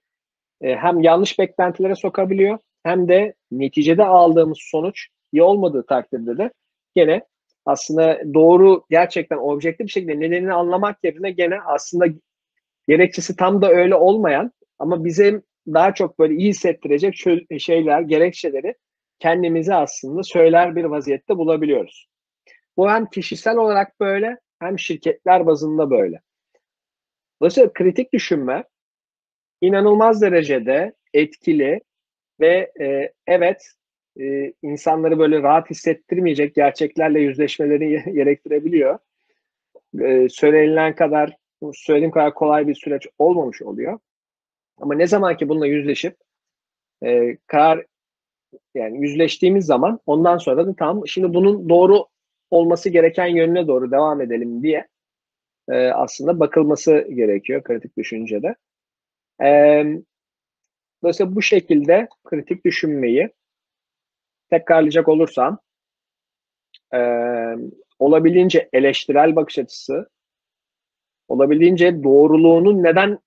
e, 0.62 0.75
hem 0.75 1.00
yanlış 1.00 1.39
beklentilere 1.39 1.95
sokabiliyor 1.95 2.60
hem 2.83 3.07
de 3.07 3.33
neticede 3.51 4.05
aldığımız 4.05 4.57
sonuç 4.62 5.07
iyi 5.31 5.43
olmadığı 5.43 5.86
takdirde 5.86 6.38
de 6.38 6.51
gene 6.95 7.21
aslında 7.65 8.21
doğru 8.33 8.83
gerçekten 8.89 9.37
objektif 9.37 9.87
bir 9.87 9.91
şekilde 9.91 10.19
nedenini 10.19 10.53
anlamak 10.53 11.03
yerine 11.03 11.31
gene 11.31 11.61
aslında 11.61 12.05
gerekçesi 12.87 13.35
tam 13.35 13.61
da 13.61 13.69
öyle 13.69 13.95
olmayan 13.95 14.51
ama 14.79 15.05
bizim 15.05 15.43
daha 15.67 15.93
çok 15.93 16.19
böyle 16.19 16.35
iyi 16.35 16.49
hissettirecek 16.49 17.15
şeyler, 17.59 18.01
gerekçeleri 18.01 18.75
kendimize 19.19 19.75
aslında 19.75 20.23
söyler 20.23 20.75
bir 20.75 20.83
vaziyette 20.83 21.37
bulabiliyoruz. 21.37 22.07
Bu 22.77 22.89
hem 22.89 23.05
kişisel 23.05 23.57
olarak 23.57 23.99
böyle 23.99 24.37
hem 24.59 24.79
şirketler 24.79 25.45
bazında 25.45 25.89
böyle. 25.89 26.21
Dolayısıyla 27.41 27.73
kritik 27.73 28.13
düşünme 28.13 28.63
inanılmaz 29.61 30.21
derecede 30.21 30.93
etkili 31.13 31.81
ve 32.39 32.71
e, 32.81 33.13
evet 33.27 33.71
e, 34.19 34.53
insanları 34.61 35.19
böyle 35.19 35.41
rahat 35.41 35.69
hissettirmeyecek 35.69 36.55
gerçeklerle 36.55 37.19
yüzleşmeleri 37.19 38.13
gerektirebiliyor. 38.13 38.99
E, 40.01 40.29
söylenilen 40.29 40.95
kadar, 40.95 41.37
söylediğim 41.73 42.11
kadar 42.11 42.33
kolay 42.33 42.67
bir 42.67 42.75
süreç 42.75 43.07
olmamış 43.19 43.61
oluyor. 43.61 43.99
Ama 44.77 44.95
ne 44.95 45.07
zaman 45.07 45.37
ki 45.37 45.49
bununla 45.49 45.67
yüzleşip 45.67 46.17
e, 47.03 47.37
karar 47.47 47.85
yani 48.75 49.01
yüzleştiğimiz 49.01 49.65
zaman 49.65 49.99
ondan 50.05 50.37
sonra 50.37 50.67
da 50.67 50.75
tam 50.75 51.07
şimdi 51.07 51.33
bunun 51.33 51.69
doğru 51.69 52.05
olması 52.51 52.89
gereken 52.89 53.27
yönüne 53.27 53.67
doğru 53.67 53.91
devam 53.91 54.21
edelim 54.21 54.63
diye 54.63 54.87
e, 55.69 55.87
aslında 55.87 56.39
bakılması 56.39 57.07
gerekiyor 57.13 57.63
kritik 57.63 57.97
düşüncede. 57.97 58.55
E, 59.43 59.49
dolayısıyla 61.03 61.35
bu 61.35 61.41
şekilde 61.41 62.07
kritik 62.23 62.65
düşünmeyi 62.65 63.29
tekrarlayacak 64.51 65.08
olursam 65.08 65.60
e, 66.93 67.00
olabildiğince 68.00 68.70
eleştirel 68.74 69.36
bakış 69.36 69.60
açısı 69.60 70.10
olabildiğince 71.27 72.03
doğruluğunun 72.03 72.84
neden 72.84 73.20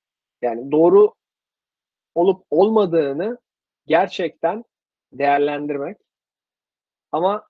yani 0.43 0.73
doğru 0.73 1.15
olup 2.15 2.47
olmadığını 2.51 3.39
gerçekten 3.87 4.65
değerlendirmek 5.13 5.97
ama 7.13 7.47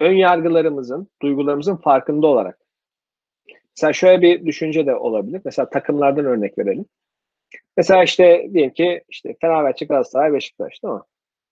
ön 0.00 0.12
yargılarımızın, 0.12 1.08
duygularımızın 1.22 1.76
farkında 1.76 2.26
olarak. 2.26 2.58
Mesela 3.76 3.92
şöyle 3.92 4.22
bir 4.22 4.46
düşünce 4.46 4.86
de 4.86 4.94
olabilir. 4.94 5.40
Mesela 5.44 5.70
takımlardan 5.70 6.24
örnek 6.24 6.58
verelim. 6.58 6.86
Mesela 7.76 8.04
işte 8.04 8.50
diyelim 8.52 8.72
ki 8.72 9.04
işte 9.08 9.36
Fenerbahçe, 9.40 9.84
Galatasaray, 9.84 10.32
Beşiktaş 10.32 10.82
değil 10.82 10.94
mi? 10.94 11.00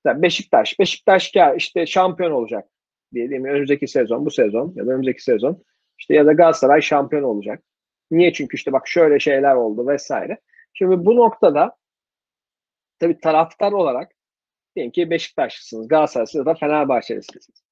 Mesela 0.05 0.23
Beşiktaş, 0.23 0.79
Beşiktaş 0.79 1.35
ya 1.35 1.55
işte 1.55 1.87
şampiyon 1.87 2.31
olacak 2.31 2.69
diye 3.15 3.31
değil 3.31 3.41
mi? 3.41 3.51
Önümüzdeki 3.51 3.89
sezon, 3.89 4.27
bu 4.27 4.31
sezon 4.31 4.73
ya 4.77 4.87
da 4.87 4.91
önümüzdeki 4.91 5.23
sezon 5.23 5.63
işte 5.99 6.15
ya 6.15 6.27
da 6.27 6.33
Galatasaray 6.33 6.81
şampiyon 6.81 7.23
olacak. 7.23 7.63
Niye? 8.11 8.33
Çünkü 8.33 8.57
işte 8.57 8.73
bak 8.73 8.89
şöyle 8.89 9.19
şeyler 9.19 9.55
oldu 9.55 9.89
vesaire. 9.89 10.41
Şimdi 10.73 11.07
bu 11.07 11.17
noktada 11.17 11.77
tabii 12.99 13.19
taraftar 13.19 13.73
olarak 13.73 14.13
diyelim 14.77 14.93
ki 14.93 15.11
Beşiktaşlısınız, 15.11 15.89
Galatasaraylısınız 15.89 16.47
ya 16.47 16.55
da 16.55 16.59
Fenerbahçelisiniz. 16.59 17.63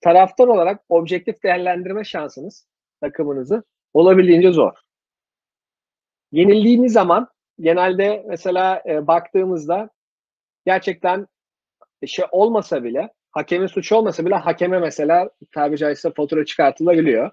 Taraftar 0.00 0.48
olarak 0.48 0.84
objektif 0.88 1.42
değerlendirme 1.42 2.04
şansınız 2.04 2.66
takımınızı 3.00 3.64
olabildiğince 3.94 4.52
zor. 4.52 4.72
Yenildiğiniz 6.32 6.92
zaman 6.92 7.28
genelde 7.60 8.24
mesela 8.28 8.82
e, 8.86 9.06
baktığımızda 9.06 9.90
gerçekten 10.66 11.26
şey 12.06 12.24
olmasa 12.30 12.84
bile 12.84 13.12
hakemin 13.30 13.66
suçu 13.66 13.96
olmasa 13.96 14.26
bile 14.26 14.34
hakeme 14.34 14.78
mesela 14.78 15.30
tabiri 15.52 15.78
caizse 15.78 16.12
fatura 16.16 16.44
çıkartılabiliyor. 16.44 17.30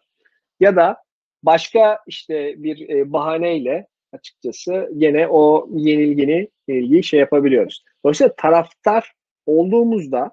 Ya 0.59 0.75
da 0.75 1.03
başka 1.43 1.99
işte 2.07 2.63
bir 2.63 2.89
e, 2.89 3.13
bahaneyle 3.13 3.87
açıkçası 4.13 4.89
gene 4.97 5.27
o 5.27 5.69
yenilgini 5.71 6.49
ilgiyi 6.67 7.03
şey 7.03 7.19
yapabiliyoruz. 7.19 7.83
Dolayısıyla 8.03 8.35
taraftar 8.35 9.13
olduğumuzda 9.45 10.31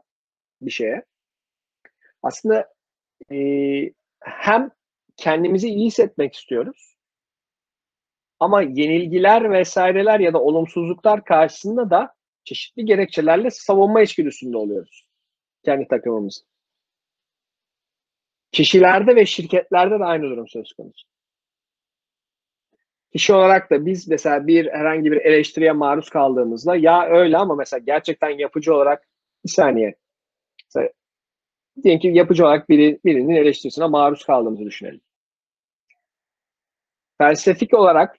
bir 0.60 0.70
şeye 0.70 1.04
aslında 2.22 2.68
e, 3.32 3.36
hem 4.20 4.70
kendimizi 5.16 5.68
iyi 5.68 5.86
hissetmek 5.86 6.34
istiyoruz 6.34 6.96
ama 8.40 8.62
yenilgiler 8.62 9.50
vesaireler 9.50 10.20
ya 10.20 10.32
da 10.32 10.40
olumsuzluklar 10.42 11.24
karşısında 11.24 11.90
da 11.90 12.15
çeşitli 12.46 12.84
gerekçelerle 12.84 13.50
savunma 13.50 14.02
içgüdüsünde 14.02 14.56
oluyoruz 14.56 15.06
kendi 15.64 15.88
takımımızı. 15.88 16.40
Kişilerde 18.52 19.16
ve 19.16 19.26
şirketlerde 19.26 20.00
de 20.00 20.04
aynı 20.04 20.22
durum 20.22 20.48
söz 20.48 20.72
konusu. 20.72 21.06
Kişi 23.12 23.34
olarak 23.34 23.70
da 23.70 23.86
biz 23.86 24.08
mesela 24.08 24.46
bir 24.46 24.66
herhangi 24.66 25.12
bir 25.12 25.16
eleştiriye 25.16 25.72
maruz 25.72 26.10
kaldığımızda 26.10 26.76
ya 26.76 27.06
öyle 27.06 27.36
ama 27.36 27.54
mesela 27.54 27.80
gerçekten 27.86 28.30
yapıcı 28.30 28.74
olarak 28.74 29.08
bir 29.44 29.50
saniye 29.50 29.94
mesela, 30.64 30.92
diyelim 31.82 32.00
ki 32.00 32.08
yapıcı 32.08 32.44
olarak 32.44 32.68
biri, 32.68 33.00
birinin 33.04 33.34
eleştirisine 33.34 33.86
maruz 33.86 34.24
kaldığımızı 34.24 34.64
düşünelim. 34.64 35.00
Felsefik 37.18 37.74
olarak 37.74 38.16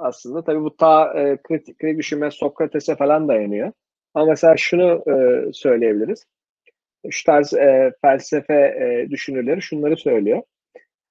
aslında 0.00 0.44
tabii 0.44 0.60
bu 0.60 0.76
ta 0.76 1.20
e, 1.20 1.36
kritik, 1.42 1.80
düşünme 1.80 2.30
Sokrates'e 2.30 2.96
falan 2.96 3.28
dayanıyor. 3.28 3.72
Ama 4.14 4.26
mesela 4.26 4.56
şunu 4.56 5.04
e, 5.10 5.44
söyleyebiliriz. 5.52 6.26
Şu 7.10 7.24
tarz 7.24 7.54
e, 7.54 7.92
felsefe 8.02 8.54
e, 8.54 9.10
düşünürleri 9.10 9.62
şunları 9.62 9.96
söylüyor. 9.96 10.42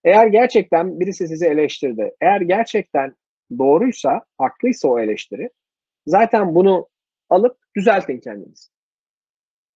Eğer 0.03 0.27
gerçekten 0.27 0.99
birisi 0.99 1.27
sizi 1.27 1.45
eleştirdi, 1.45 2.11
eğer 2.21 2.41
gerçekten 2.41 3.15
doğruysa, 3.57 4.25
haklıysa 4.37 4.87
o 4.87 4.99
eleştiri, 4.99 5.49
zaten 6.07 6.55
bunu 6.55 6.87
alıp 7.29 7.57
düzeltin 7.75 8.19
kendiniz 8.19 8.71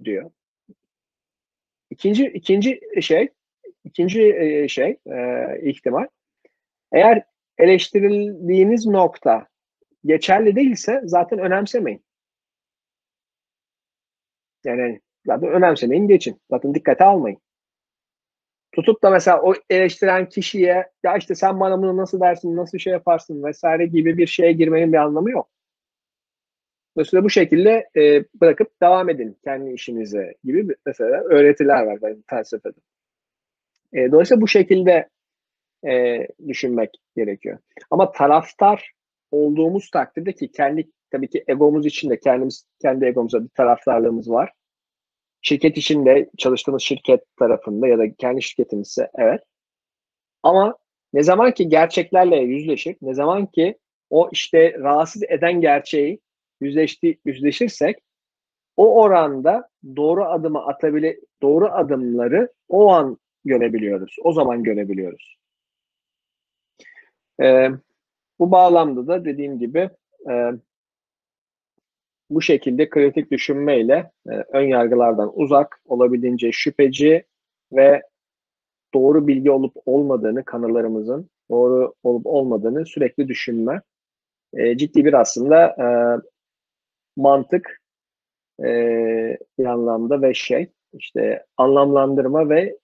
diyor. 0.03 0.32
İkinci 1.89 2.25
ikinci 2.25 2.79
şey, 3.01 3.29
ikinci 3.84 4.36
e, 4.36 4.67
şey, 4.67 4.98
e, 5.05 5.48
ihtimal. 5.62 6.08
Eğer 6.91 7.24
eleştirildiğiniz 7.57 8.86
nokta 8.86 9.48
geçerli 10.05 10.55
değilse 10.55 11.01
zaten 11.03 11.39
önemsemeyin. 11.39 12.03
Yani 14.63 15.01
zaten 15.25 15.50
önemsemeyin 15.50 16.07
geçin. 16.07 16.41
Zaten 16.50 16.75
dikkate 16.75 17.03
almayın. 17.03 17.38
Tutup 18.72 19.03
da 19.03 19.10
mesela 19.10 19.41
o 19.41 19.53
eleştiren 19.69 20.29
kişiye 20.29 20.91
ya 21.03 21.17
işte 21.17 21.36
sen 21.36 21.60
bana 21.60 21.77
bunu 21.77 21.98
nasıl 21.98 22.19
dersin, 22.19 22.57
nasıl 22.57 22.77
şey 22.77 22.93
yaparsın 22.93 23.43
vesaire 23.43 23.86
gibi 23.86 24.17
bir 24.17 24.27
şeye 24.27 24.51
girmenin 24.51 24.93
bir 24.93 24.98
anlamı 24.98 25.31
yok. 25.31 25.50
Mesela 26.95 27.24
bu 27.24 27.29
şekilde 27.29 27.89
e, 27.95 28.25
bırakıp 28.41 28.81
devam 28.81 29.10
edin 29.10 29.38
kendi 29.43 29.74
işinize 29.74 30.33
gibi 30.43 30.75
mesela 30.86 31.24
öğretiler 31.24 31.83
var 31.83 32.01
benim 32.01 32.24
felsefede. 32.29 32.79
E, 33.93 34.12
dolayısıyla 34.12 34.41
bu 34.41 34.48
şekilde 34.48 35.10
e, 35.87 36.27
düşünmek 36.47 36.89
gerekiyor. 37.15 37.59
Ama 37.91 38.11
taraftar 38.11 38.91
olduğumuz 39.31 39.89
takdirde 39.89 40.33
ki 40.33 40.51
kendi 40.51 40.89
tabii 41.11 41.29
ki 41.29 41.43
egomuz 41.47 41.85
içinde 41.85 42.19
kendimiz 42.19 42.65
kendi 42.81 43.05
egomuza 43.05 43.43
bir 43.43 43.49
taraftarlığımız 43.49 44.29
var. 44.29 44.51
Şirket 45.41 45.77
içinde 45.77 46.29
çalıştığımız 46.37 46.81
şirket 46.81 47.21
tarafında 47.39 47.87
ya 47.87 47.97
da 47.97 48.13
kendi 48.13 48.41
şirketimizse 48.41 49.09
evet. 49.15 49.41
Ama 50.43 50.77
ne 51.13 51.23
zaman 51.23 51.51
ki 51.51 51.69
gerçeklerle 51.69 52.35
yüzleşip 52.35 53.01
ne 53.01 53.13
zaman 53.13 53.45
ki 53.45 53.77
o 54.09 54.29
işte 54.31 54.73
rahatsız 54.79 55.23
eden 55.23 55.61
gerçeği 55.61 56.19
yüzleşti, 56.61 57.19
yüzleşirsek 57.25 57.97
o 58.77 59.01
oranda 59.01 59.69
doğru 59.95 60.25
adımı 60.25 60.65
atabile 60.65 61.19
doğru 61.41 61.65
adımları 61.65 62.49
o 62.69 62.91
an 62.91 63.17
görebiliyoruz. 63.45 64.15
O 64.23 64.33
zaman 64.33 64.63
görebiliyoruz. 64.63 65.37
Ee, 67.41 67.69
bu 68.39 68.51
bağlamda 68.51 69.07
da 69.07 69.25
dediğim 69.25 69.59
gibi 69.59 69.89
e, 70.29 70.51
bu 72.29 72.41
şekilde 72.41 72.89
kritik 72.89 73.31
düşünmeyle 73.31 74.11
e, 74.29 74.31
ön 74.31 74.67
yargılardan 74.67 75.31
uzak, 75.39 75.81
olabildiğince 75.85 76.51
şüpheci 76.51 77.25
ve 77.73 78.01
doğru 78.93 79.27
bilgi 79.27 79.51
olup 79.51 79.73
olmadığını 79.85 80.45
kanallarımızın 80.45 81.29
doğru 81.51 81.93
olup 82.03 82.25
olmadığını 82.25 82.85
sürekli 82.85 83.27
düşünme. 83.27 83.81
E, 84.53 84.77
ciddi 84.77 85.05
bir 85.05 85.13
aslında 85.13 85.65
e, 85.67 85.87
mantık 87.15 87.81
e, 88.59 88.67
bir 89.59 89.65
anlamda 89.65 90.21
ve 90.21 90.33
şey 90.33 90.71
işte 90.93 91.45
anlamlandırma 91.57 92.49
ve 92.49 92.77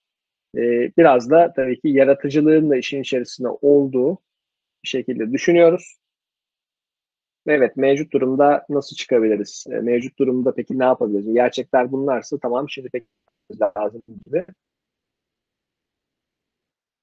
e, 0.56 0.60
biraz 0.98 1.30
da 1.30 1.52
tabii 1.56 1.80
ki 1.80 1.88
yaratıcılığın 1.88 2.70
da 2.70 2.76
işin 2.76 3.00
içerisinde 3.00 3.48
olduğu 3.48 4.18
bir 4.84 4.88
şekilde 4.88 5.32
düşünüyoruz. 5.32 5.96
Evet, 7.46 7.76
mevcut 7.76 8.12
durumda 8.12 8.66
nasıl 8.68 8.96
çıkabiliriz? 8.96 9.66
E, 9.70 9.80
mevcut 9.80 10.18
durumda 10.18 10.54
peki 10.54 10.78
ne 10.78 10.84
yapabiliriz? 10.84 11.34
Gerçekler 11.34 11.92
bunlarsa 11.92 12.38
tamam 12.38 12.68
şimdi 12.68 12.88
peki 12.92 13.06
lazım 13.76 14.02
gibi. 14.26 14.44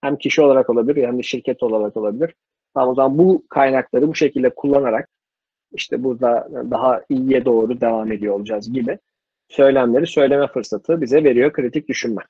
Hem 0.01 0.17
kişi 0.17 0.41
olarak 0.41 0.69
olabilir 0.69 1.07
hem 1.07 1.17
de 1.19 1.23
şirket 1.23 1.63
olarak 1.63 1.97
olabilir. 1.97 2.33
Tamam 2.73 2.89
o 2.89 2.95
zaman 2.95 3.17
bu 3.17 3.45
kaynakları 3.49 4.07
bu 4.07 4.15
şekilde 4.15 4.49
kullanarak 4.49 5.09
işte 5.71 6.03
burada 6.03 6.49
daha 6.71 7.01
iyiye 7.09 7.45
doğru 7.45 7.81
devam 7.81 8.11
ediyor 8.11 8.35
olacağız 8.35 8.73
gibi 8.73 8.99
söylemleri 9.47 10.07
söyleme 10.07 10.47
fırsatı 10.47 11.01
bize 11.01 11.23
veriyor 11.23 11.53
kritik 11.53 11.87
düşünme. 11.89 12.21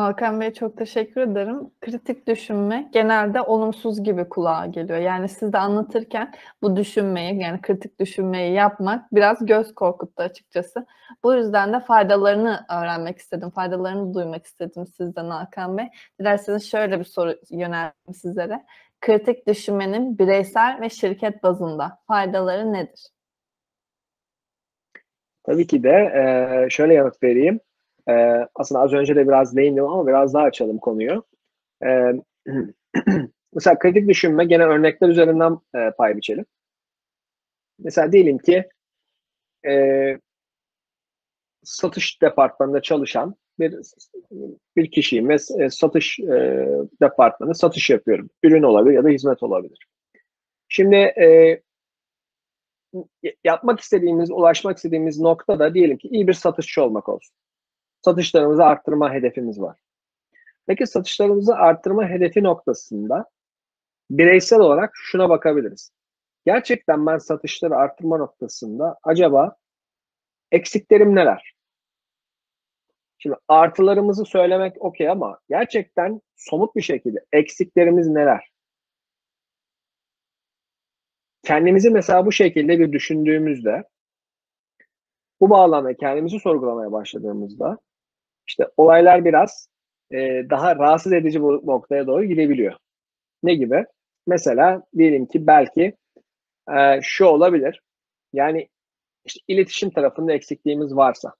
Hakan 0.00 0.40
Bey 0.40 0.52
çok 0.52 0.76
teşekkür 0.78 1.20
ederim. 1.20 1.70
Kritik 1.80 2.26
düşünme 2.26 2.88
genelde 2.92 3.40
olumsuz 3.40 4.02
gibi 4.02 4.28
kulağa 4.28 4.66
geliyor. 4.66 4.98
Yani 4.98 5.28
siz 5.28 5.52
de 5.52 5.58
anlatırken 5.58 6.34
bu 6.62 6.76
düşünmeyi 6.76 7.42
yani 7.42 7.60
kritik 7.60 8.00
düşünmeyi 8.00 8.54
yapmak 8.54 9.14
biraz 9.14 9.46
göz 9.46 9.74
korkuttu 9.74 10.22
açıkçası. 10.22 10.86
Bu 11.24 11.34
yüzden 11.34 11.72
de 11.72 11.80
faydalarını 11.80 12.66
öğrenmek 12.70 13.18
istedim. 13.18 13.50
Faydalarını 13.50 14.14
duymak 14.14 14.44
istedim 14.46 14.86
sizden 14.86 15.30
Hakan 15.30 15.78
Bey. 15.78 15.86
Dilerseniz 16.20 16.70
şöyle 16.70 16.98
bir 16.98 17.04
soru 17.04 17.34
yöneldim 17.50 18.14
sizlere. 18.14 18.64
Kritik 19.00 19.46
düşünmenin 19.46 20.18
bireysel 20.18 20.80
ve 20.80 20.90
şirket 20.90 21.42
bazında 21.42 21.98
faydaları 22.06 22.72
nedir? 22.72 23.08
Tabii 25.44 25.66
ki 25.66 25.82
de 25.82 26.66
şöyle 26.70 26.94
yanıt 26.94 27.22
vereyim. 27.22 27.60
Ee, 28.08 28.48
aslında 28.54 28.80
az 28.80 28.92
önce 28.92 29.16
de 29.16 29.28
biraz 29.28 29.56
değindim 29.56 29.84
ama 29.84 30.06
biraz 30.06 30.34
daha 30.34 30.44
açalım 30.44 30.78
konuyu. 30.78 31.24
Ee, 31.84 32.12
mesela 33.54 33.78
kritik 33.78 34.08
düşünme 34.08 34.44
gene 34.44 34.64
örnekler 34.64 35.08
üzerinden 35.08 35.58
e, 35.74 35.90
pay 35.98 36.16
biçelim. 36.16 36.46
Mesela 37.78 38.12
diyelim 38.12 38.38
ki 38.38 38.68
e, 39.68 39.72
satış 41.64 42.22
departmanında 42.22 42.82
çalışan 42.82 43.34
bir 43.58 43.74
bir 44.76 44.90
kişiyim 44.90 45.28
ve 45.28 45.34
e, 45.34 45.70
satış 45.70 46.20
e, 46.20 46.66
departmanı 47.02 47.54
satış 47.54 47.90
yapıyorum. 47.90 48.30
Ürün 48.42 48.62
olabilir 48.62 48.94
ya 48.94 49.04
da 49.04 49.08
hizmet 49.08 49.42
olabilir. 49.42 49.86
Şimdi 50.68 50.96
e, 50.96 51.60
yapmak 53.44 53.80
istediğimiz, 53.80 54.30
ulaşmak 54.30 54.76
istediğimiz 54.76 55.20
nokta 55.20 55.58
da 55.58 55.74
diyelim 55.74 55.96
ki 55.96 56.08
iyi 56.08 56.28
bir 56.28 56.32
satışçı 56.32 56.82
olmak 56.82 57.08
olsun 57.08 57.36
satışlarımızı 58.06 58.64
arttırma 58.64 59.12
hedefimiz 59.12 59.60
var. 59.60 59.76
Peki 60.66 60.86
satışlarımızı 60.86 61.54
arttırma 61.54 62.08
hedefi 62.08 62.42
noktasında 62.42 63.30
bireysel 64.10 64.60
olarak 64.60 64.92
şuna 64.94 65.28
bakabiliriz. 65.28 65.90
Gerçekten 66.44 67.06
ben 67.06 67.18
satışları 67.18 67.76
arttırma 67.76 68.18
noktasında 68.18 68.98
acaba 69.02 69.56
eksiklerim 70.52 71.14
neler? 71.14 71.54
Şimdi 73.18 73.36
artılarımızı 73.48 74.24
söylemek 74.24 74.82
okey 74.82 75.08
ama 75.08 75.38
gerçekten 75.48 76.20
somut 76.36 76.76
bir 76.76 76.82
şekilde 76.82 77.24
eksiklerimiz 77.32 78.08
neler? 78.08 78.50
Kendimizi 81.42 81.90
mesela 81.90 82.26
bu 82.26 82.32
şekilde 82.32 82.78
bir 82.78 82.92
düşündüğümüzde 82.92 83.84
bu 85.40 85.50
bağlamda 85.50 85.96
kendimizi 85.96 86.40
sorgulamaya 86.40 86.92
başladığımızda 86.92 87.78
işte 88.46 88.68
olaylar 88.76 89.24
biraz 89.24 89.68
e, 90.10 90.16
daha 90.50 90.76
rahatsız 90.76 91.12
edici 91.12 91.42
bu 91.42 91.62
noktaya 91.66 92.06
doğru 92.06 92.24
gidebiliyor. 92.24 92.74
Ne 93.42 93.54
gibi? 93.54 93.84
Mesela 94.26 94.82
diyelim 94.98 95.26
ki 95.26 95.46
belki 95.46 95.96
e, 96.76 97.00
şu 97.02 97.24
olabilir. 97.24 97.82
Yani 98.32 98.68
işte 99.24 99.40
iletişim 99.48 99.90
tarafında 99.90 100.32
eksikliğimiz 100.32 100.96
varsa. 100.96 101.34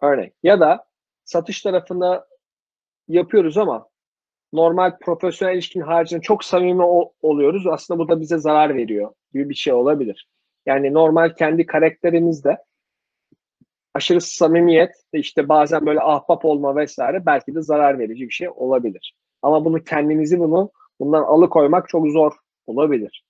Örnek. 0.00 0.34
Ya 0.42 0.60
da 0.60 0.84
satış 1.24 1.62
tarafında 1.62 2.26
yapıyoruz 3.08 3.58
ama 3.58 3.88
normal 4.52 4.98
profesyonel 4.98 5.54
ilişkin 5.54 5.80
haricinde 5.80 6.20
çok 6.20 6.44
samimi 6.44 6.82
oluyoruz. 7.22 7.66
Aslında 7.66 7.98
bu 8.00 8.08
da 8.08 8.20
bize 8.20 8.38
zarar 8.38 8.76
veriyor 8.76 9.14
gibi 9.32 9.48
bir 9.48 9.54
şey 9.54 9.72
olabilir. 9.72 10.28
Yani 10.66 10.94
normal 10.94 11.34
kendi 11.34 11.66
karakterimizde 11.66 12.58
aşırı 13.94 14.20
samimiyet, 14.20 14.90
işte 15.12 15.48
bazen 15.48 15.86
böyle 15.86 16.00
ahbap 16.00 16.44
olma 16.44 16.76
vesaire 16.76 17.26
belki 17.26 17.54
de 17.54 17.62
zarar 17.62 17.98
verici 17.98 18.24
bir 18.24 18.34
şey 18.34 18.48
olabilir. 18.48 19.14
Ama 19.42 19.64
bunu 19.64 19.84
kendimizi 19.84 20.38
bunu 20.38 20.70
bundan 21.00 21.22
alıkoymak 21.22 21.88
çok 21.88 22.08
zor 22.08 22.32
olabilir. 22.66 23.24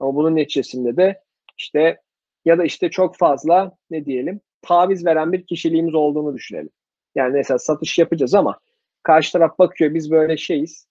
Ama 0.00 0.14
bunun 0.14 0.36
neticesinde 0.36 0.96
de 0.96 1.20
işte 1.58 2.00
ya 2.44 2.58
da 2.58 2.64
işte 2.64 2.90
çok 2.90 3.16
fazla 3.16 3.76
ne 3.90 4.04
diyelim 4.04 4.40
taviz 4.62 5.06
veren 5.06 5.32
bir 5.32 5.46
kişiliğimiz 5.46 5.94
olduğunu 5.94 6.34
düşünelim. 6.34 6.70
Yani 7.14 7.32
mesela 7.32 7.58
satış 7.58 7.98
yapacağız 7.98 8.34
ama 8.34 8.58
karşı 9.02 9.32
taraf 9.32 9.58
bakıyor 9.58 9.94
biz 9.94 10.10
böyle 10.10 10.36
şeyiz. 10.36 10.86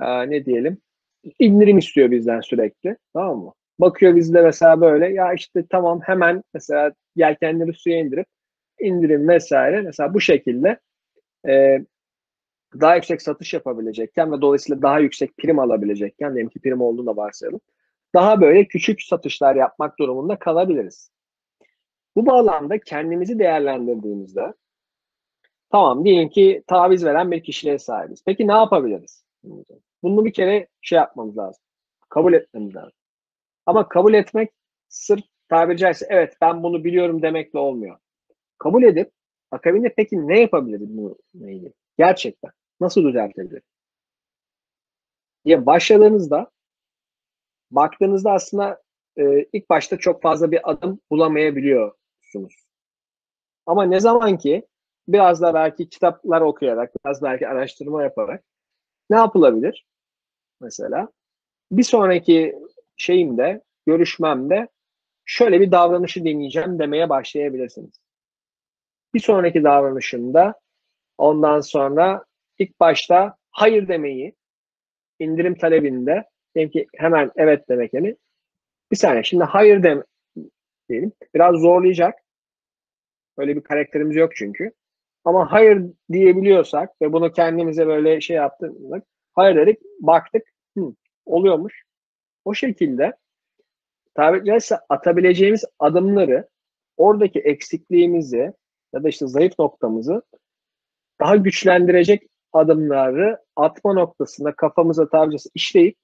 Ee, 0.00 0.30
ne 0.30 0.44
diyelim? 0.44 0.78
indirim 1.38 1.78
istiyor 1.78 2.10
bizden 2.10 2.40
sürekli. 2.40 2.96
Tamam 3.12 3.38
mı? 3.38 3.52
Bakıyor 3.78 4.16
bizde 4.16 4.42
mesela 4.42 4.80
böyle 4.80 5.08
ya 5.08 5.32
işte 5.32 5.64
tamam 5.70 6.00
hemen 6.04 6.42
mesela 6.54 6.92
yelkenleri 7.16 7.72
suya 7.74 7.98
indirip 7.98 8.26
indirim 8.82 9.28
vesaire 9.28 9.82
mesela 9.82 10.14
bu 10.14 10.20
şekilde 10.20 10.80
e, 11.48 11.78
daha 12.80 12.94
yüksek 12.96 13.22
satış 13.22 13.54
yapabilecekken 13.54 14.32
ve 14.32 14.40
dolayısıyla 14.40 14.82
daha 14.82 14.98
yüksek 14.98 15.36
prim 15.36 15.58
alabilecekken 15.58 16.34
diyelim 16.34 16.50
ki 16.50 16.60
prim 16.60 16.80
olduğunu 16.80 17.16
varsayalım. 17.16 17.60
Daha 18.14 18.40
böyle 18.40 18.64
küçük 18.64 19.02
satışlar 19.02 19.56
yapmak 19.56 19.98
durumunda 19.98 20.38
kalabiliriz. 20.38 21.10
Bu 22.16 22.26
bağlamda 22.26 22.78
kendimizi 22.78 23.38
değerlendirdiğimizde 23.38 24.54
tamam 25.70 26.04
diyelim 26.04 26.28
ki 26.28 26.62
taviz 26.66 27.04
veren 27.04 27.30
bir 27.30 27.42
kişiliğe 27.42 27.78
sahibiz. 27.78 28.22
Peki 28.26 28.48
ne 28.48 28.52
yapabiliriz? 28.52 29.24
Bunu 30.02 30.24
bir 30.24 30.32
kere 30.32 30.68
şey 30.82 30.96
yapmamız 30.96 31.38
lazım. 31.38 31.64
Kabul 32.08 32.32
etmemiz 32.32 32.76
lazım. 32.76 32.92
Ama 33.66 33.88
kabul 33.88 34.14
etmek 34.14 34.50
sırf 34.88 35.24
tabiri 35.48 35.78
caizse 35.78 36.06
evet 36.10 36.36
ben 36.40 36.62
bunu 36.62 36.84
biliyorum 36.84 37.22
demekle 37.22 37.58
olmuyor 37.58 37.98
kabul 38.58 38.82
edip 38.82 39.10
akabinde 39.50 39.94
peki 39.96 40.28
ne 40.28 40.40
yapabiliriz 40.40 40.96
bu 40.96 41.18
ilgili? 41.34 41.72
Gerçekten. 41.98 42.50
Nasıl 42.80 43.04
düzeltebiliriz? 43.04 43.62
diye 45.44 45.66
başladığınızda 45.66 46.50
baktığınızda 47.70 48.32
aslında 48.32 48.82
e, 49.16 49.46
ilk 49.52 49.70
başta 49.70 49.96
çok 49.96 50.22
fazla 50.22 50.50
bir 50.50 50.70
adım 50.70 51.00
bulamayabiliyorsunuz. 51.10 52.54
Ama 53.66 53.84
ne 53.84 54.00
zaman 54.00 54.38
ki 54.38 54.66
biraz 55.08 55.42
da 55.42 55.54
belki 55.54 55.88
kitaplar 55.88 56.40
okuyarak, 56.40 56.92
biraz 57.04 57.22
belki 57.22 57.48
araştırma 57.48 58.02
yaparak 58.02 58.44
ne 59.10 59.16
yapılabilir? 59.16 59.86
Mesela 60.60 61.08
bir 61.72 61.82
sonraki 61.82 62.54
şeyimde, 62.96 63.62
görüşmemde 63.86 64.68
şöyle 65.24 65.60
bir 65.60 65.72
davranışı 65.72 66.24
deneyeceğim 66.24 66.78
demeye 66.78 67.08
başlayabilirsiniz. 67.08 68.00
Bir 69.14 69.20
sonraki 69.20 69.64
davranışımda 69.64 70.54
ondan 71.18 71.60
sonra 71.60 72.24
ilk 72.58 72.80
başta 72.80 73.36
hayır 73.50 73.88
demeyi 73.88 74.34
indirim 75.18 75.54
talebinde 75.54 76.24
diyelim 76.54 76.70
ki 76.70 76.86
hemen 76.96 77.30
evet 77.36 77.68
demek 77.68 77.94
yani 77.94 78.16
bir 78.90 78.96
saniye 78.96 79.22
şimdi 79.22 79.44
hayır 79.44 79.82
dem 79.82 80.04
diyelim 80.88 81.12
biraz 81.34 81.60
zorlayacak. 81.60 82.14
Öyle 83.38 83.56
bir 83.56 83.60
karakterimiz 83.60 84.16
yok 84.16 84.36
çünkü. 84.36 84.72
Ama 85.24 85.52
hayır 85.52 85.82
diyebiliyorsak 86.12 87.02
ve 87.02 87.12
bunu 87.12 87.32
kendimize 87.32 87.86
böyle 87.86 88.20
şey 88.20 88.36
yaptık, 88.36 88.72
hayır 89.32 89.56
dedik, 89.56 89.78
baktık, 90.00 90.42
hı, 90.78 90.94
oluyormuş. 91.26 91.82
O 92.44 92.54
şekilde 92.54 93.16
tabiri 94.14 94.44
caizse 94.44 94.76
atabileceğimiz 94.88 95.64
adımları 95.78 96.48
oradaki 96.96 97.40
eksikliğimizi 97.40 98.52
ya 98.94 99.02
da 99.02 99.08
işte 99.08 99.26
zayıf 99.26 99.58
noktamızı 99.58 100.22
daha 101.20 101.36
güçlendirecek 101.36 102.22
adımları 102.52 103.38
atma 103.56 103.92
noktasında 103.92 104.52
kafamıza 104.52 105.08
tabiri 105.08 105.36
işleyip 105.54 105.96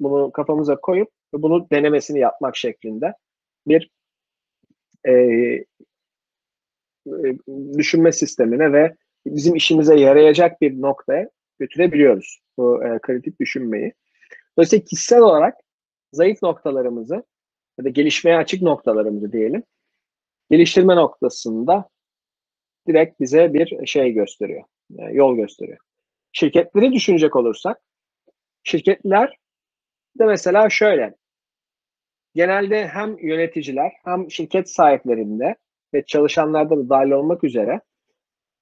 bunu 0.00 0.32
kafamıza 0.32 0.76
koyup 0.76 1.08
ve 1.34 1.42
bunu 1.42 1.70
denemesini 1.70 2.18
yapmak 2.18 2.56
şeklinde 2.56 3.14
bir 3.66 3.90
e, 5.04 5.12
e, 5.12 5.64
düşünme 7.78 8.12
sistemine 8.12 8.72
ve 8.72 8.94
bizim 9.26 9.54
işimize 9.54 10.00
yarayacak 10.00 10.60
bir 10.60 10.80
noktaya 10.80 11.30
götürebiliyoruz 11.58 12.40
bu 12.56 12.84
e, 12.84 12.98
kritik 12.98 13.40
düşünmeyi. 13.40 13.92
Dolayısıyla 14.58 14.84
kişisel 14.84 15.20
olarak 15.20 15.54
zayıf 16.12 16.42
noktalarımızı 16.42 17.24
ya 17.78 17.84
da 17.84 17.88
gelişmeye 17.88 18.36
açık 18.36 18.62
noktalarımızı 18.62 19.32
diyelim 19.32 19.62
geliştirme 20.50 20.96
noktasında 20.96 21.88
direkt 22.88 23.20
bize 23.20 23.54
bir 23.54 23.86
şey 23.86 24.12
gösteriyor, 24.12 24.64
e, 24.98 25.02
yol 25.04 25.36
gösteriyor. 25.36 25.78
Şirketleri 26.32 26.92
düşünecek 26.92 27.36
olursak, 27.36 27.80
şirketler 28.62 29.38
de 30.18 30.24
mesela 30.24 30.70
şöyle, 30.70 31.14
genelde 32.34 32.86
hem 32.86 33.18
yöneticiler 33.18 33.92
hem 34.04 34.30
şirket 34.30 34.70
sahiplerinde 34.70 35.56
ve 35.94 36.04
çalışanlarda 36.06 36.76
da 36.76 36.88
dahil 36.88 37.10
olmak 37.10 37.44
üzere 37.44 37.80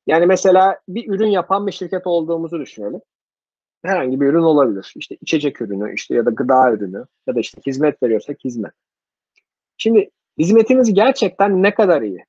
yani 0.07 0.27
mesela 0.27 0.81
bir 0.89 1.09
ürün 1.09 1.27
yapan 1.27 1.67
bir 1.67 1.73
şirket 1.73 2.07
olduğumuzu 2.07 2.61
düşünelim. 2.61 3.01
Herhangi 3.85 4.21
bir 4.21 4.27
ürün 4.27 4.43
olabilir. 4.43 4.93
İşte 4.97 5.17
içecek 5.21 5.61
ürünü, 5.61 5.95
işte 5.95 6.15
ya 6.15 6.27
da 6.27 6.31
gıda 6.31 6.73
ürünü 6.73 7.05
ya 7.27 7.35
da 7.35 7.41
işte 7.41 7.61
hizmet 7.67 8.03
veriyorsak 8.03 8.45
hizmet. 8.45 8.73
Şimdi 9.77 10.11
hizmetiniz 10.39 10.95
gerçekten 10.95 11.63
ne 11.63 11.75
kadar 11.75 12.03
iyi? 12.03 12.25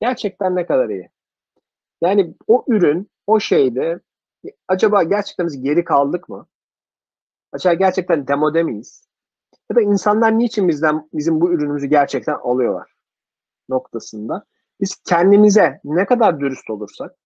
Gerçekten 0.00 0.56
ne 0.56 0.66
kadar 0.66 0.88
iyi? 0.88 1.10
Yani 2.00 2.34
o 2.46 2.64
ürün, 2.68 3.10
o 3.26 3.40
şeyde 3.40 4.00
acaba 4.68 5.02
gerçekten 5.02 5.46
biz 5.46 5.62
geri 5.62 5.84
kaldık 5.84 6.28
mı? 6.28 6.46
Acaba 7.52 7.74
gerçekten 7.74 8.28
demode 8.28 8.62
miyiz? 8.62 9.08
Ya 9.70 9.76
da 9.76 9.80
insanlar 9.80 10.38
niçin 10.38 10.68
bizden 10.68 11.08
bizim 11.12 11.40
bu 11.40 11.52
ürünümüzü 11.52 11.86
gerçekten 11.86 12.34
alıyorlar 12.34 12.92
noktasında. 13.68 14.44
Biz 14.80 14.96
kendimize 15.08 15.80
ne 15.84 16.06
kadar 16.06 16.40
dürüst 16.40 16.70
olursak 16.70 17.16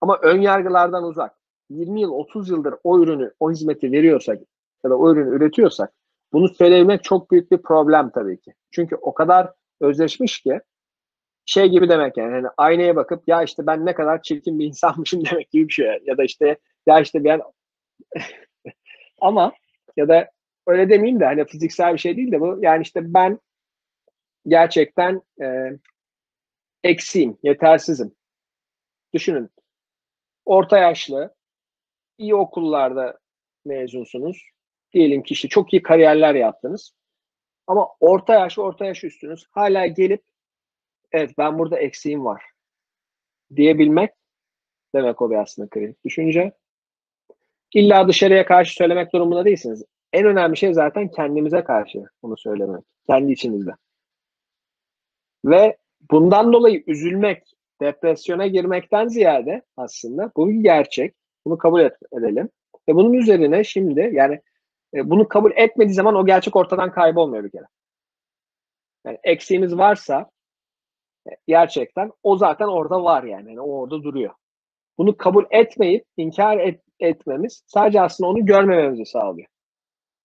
ama 0.00 0.18
ön 0.22 0.40
yargılardan 0.40 1.04
uzak 1.04 1.36
20 1.70 2.00
yıl 2.00 2.10
30 2.10 2.50
yıldır 2.50 2.74
o 2.84 3.00
ürünü 3.00 3.34
o 3.40 3.50
hizmeti 3.50 3.92
veriyorsak 3.92 4.38
ya 4.84 4.90
da 4.90 4.98
o 4.98 5.12
ürünü 5.12 5.36
üretiyorsak 5.36 5.92
bunu 6.32 6.48
söylemek 6.48 7.04
çok 7.04 7.30
büyük 7.30 7.50
bir 7.50 7.62
problem 7.62 8.10
tabii 8.10 8.40
ki. 8.40 8.54
Çünkü 8.70 8.96
o 8.96 9.14
kadar 9.14 9.52
özleşmiş 9.80 10.40
ki 10.40 10.60
şey 11.46 11.68
gibi 11.68 11.88
demek 11.88 12.16
yani 12.16 12.32
hani 12.32 12.46
aynaya 12.56 12.96
bakıp 12.96 13.28
ya 13.28 13.42
işte 13.42 13.66
ben 13.66 13.86
ne 13.86 13.94
kadar 13.94 14.22
çirkin 14.22 14.58
bir 14.58 14.66
insanmışım 14.66 15.24
demek 15.30 15.50
gibi 15.50 15.68
bir 15.68 15.72
şey. 15.72 16.00
Ya 16.04 16.18
da 16.18 16.24
işte 16.24 16.58
ya 16.86 17.00
işte 17.00 17.24
ben 17.24 17.40
ama 19.20 19.52
ya 19.96 20.08
da 20.08 20.30
öyle 20.66 20.88
demeyeyim 20.88 21.20
de 21.20 21.24
hani 21.24 21.44
fiziksel 21.44 21.92
bir 21.92 21.98
şey 21.98 22.16
değil 22.16 22.32
de 22.32 22.40
bu 22.40 22.58
yani 22.62 22.82
işte 22.82 23.00
ben 23.14 23.38
gerçekten 24.46 25.22
e, 25.42 25.70
eksiğim, 26.84 27.38
yetersizim. 27.42 28.14
Düşünün. 29.14 29.50
Orta 30.44 30.78
yaşlı, 30.78 31.34
iyi 32.18 32.34
okullarda 32.34 33.18
mezunsunuz. 33.64 34.50
Diyelim 34.92 35.22
ki 35.22 35.34
işte 35.34 35.48
çok 35.48 35.72
iyi 35.72 35.82
kariyerler 35.82 36.34
yaptınız. 36.34 36.94
Ama 37.66 37.88
orta 38.00 38.34
yaş, 38.34 38.58
orta 38.58 38.84
yaş 38.84 39.04
üstünüz. 39.04 39.46
Hala 39.50 39.86
gelip 39.86 40.22
evet 41.14 41.30
ben 41.38 41.58
burada 41.58 41.78
eksiğim 41.78 42.24
var 42.24 42.42
diyebilmek 43.56 44.10
demek 44.94 45.22
o 45.22 45.30
bir 45.30 45.36
aslında 45.36 45.68
kritik 45.68 46.04
düşünce. 46.04 46.52
İlla 47.74 48.08
dışarıya 48.08 48.46
karşı 48.46 48.74
söylemek 48.74 49.12
durumunda 49.12 49.44
değilsiniz. 49.44 49.84
En 50.12 50.26
önemli 50.26 50.56
şey 50.56 50.74
zaten 50.74 51.08
kendimize 51.08 51.64
karşı 51.64 52.04
bunu 52.22 52.36
söylemek. 52.36 52.84
Kendi 53.06 53.32
içinizde. 53.32 53.70
Ve 55.44 55.76
bundan 56.10 56.52
dolayı 56.52 56.84
üzülmek, 56.86 57.42
depresyona 57.82 58.46
girmekten 58.46 59.08
ziyade 59.08 59.62
aslında 59.76 60.32
bu 60.36 60.48
bir 60.48 60.54
gerçek. 60.54 61.14
Bunu 61.46 61.58
kabul 61.58 61.80
edelim. 62.12 62.48
Ve 62.88 62.94
bunun 62.94 63.12
üzerine 63.12 63.64
şimdi 63.64 64.10
yani 64.12 64.40
e, 64.94 65.10
bunu 65.10 65.28
kabul 65.28 65.52
etmediği 65.56 65.94
zaman 65.94 66.14
o 66.14 66.26
gerçek 66.26 66.56
ortadan 66.56 66.92
kaybolmuyor 66.92 67.44
bir 67.44 67.50
kere. 67.50 67.66
Yani 69.06 69.18
eksiğimiz 69.24 69.78
varsa 69.78 70.30
gerçekten 71.46 72.12
o 72.22 72.36
zaten 72.36 72.66
orada 72.66 73.04
var 73.04 73.22
yani. 73.22 73.48
yani. 73.48 73.60
O 73.60 73.80
orada 73.80 74.02
duruyor. 74.02 74.34
Bunu 74.98 75.16
kabul 75.16 75.44
etmeyip 75.50 76.04
inkar 76.16 76.58
et, 76.58 76.80
etmemiz 77.00 77.62
sadece 77.66 78.00
aslında 78.00 78.30
onu 78.30 78.46
görmememizi 78.46 79.06
sağlıyor. 79.06 79.48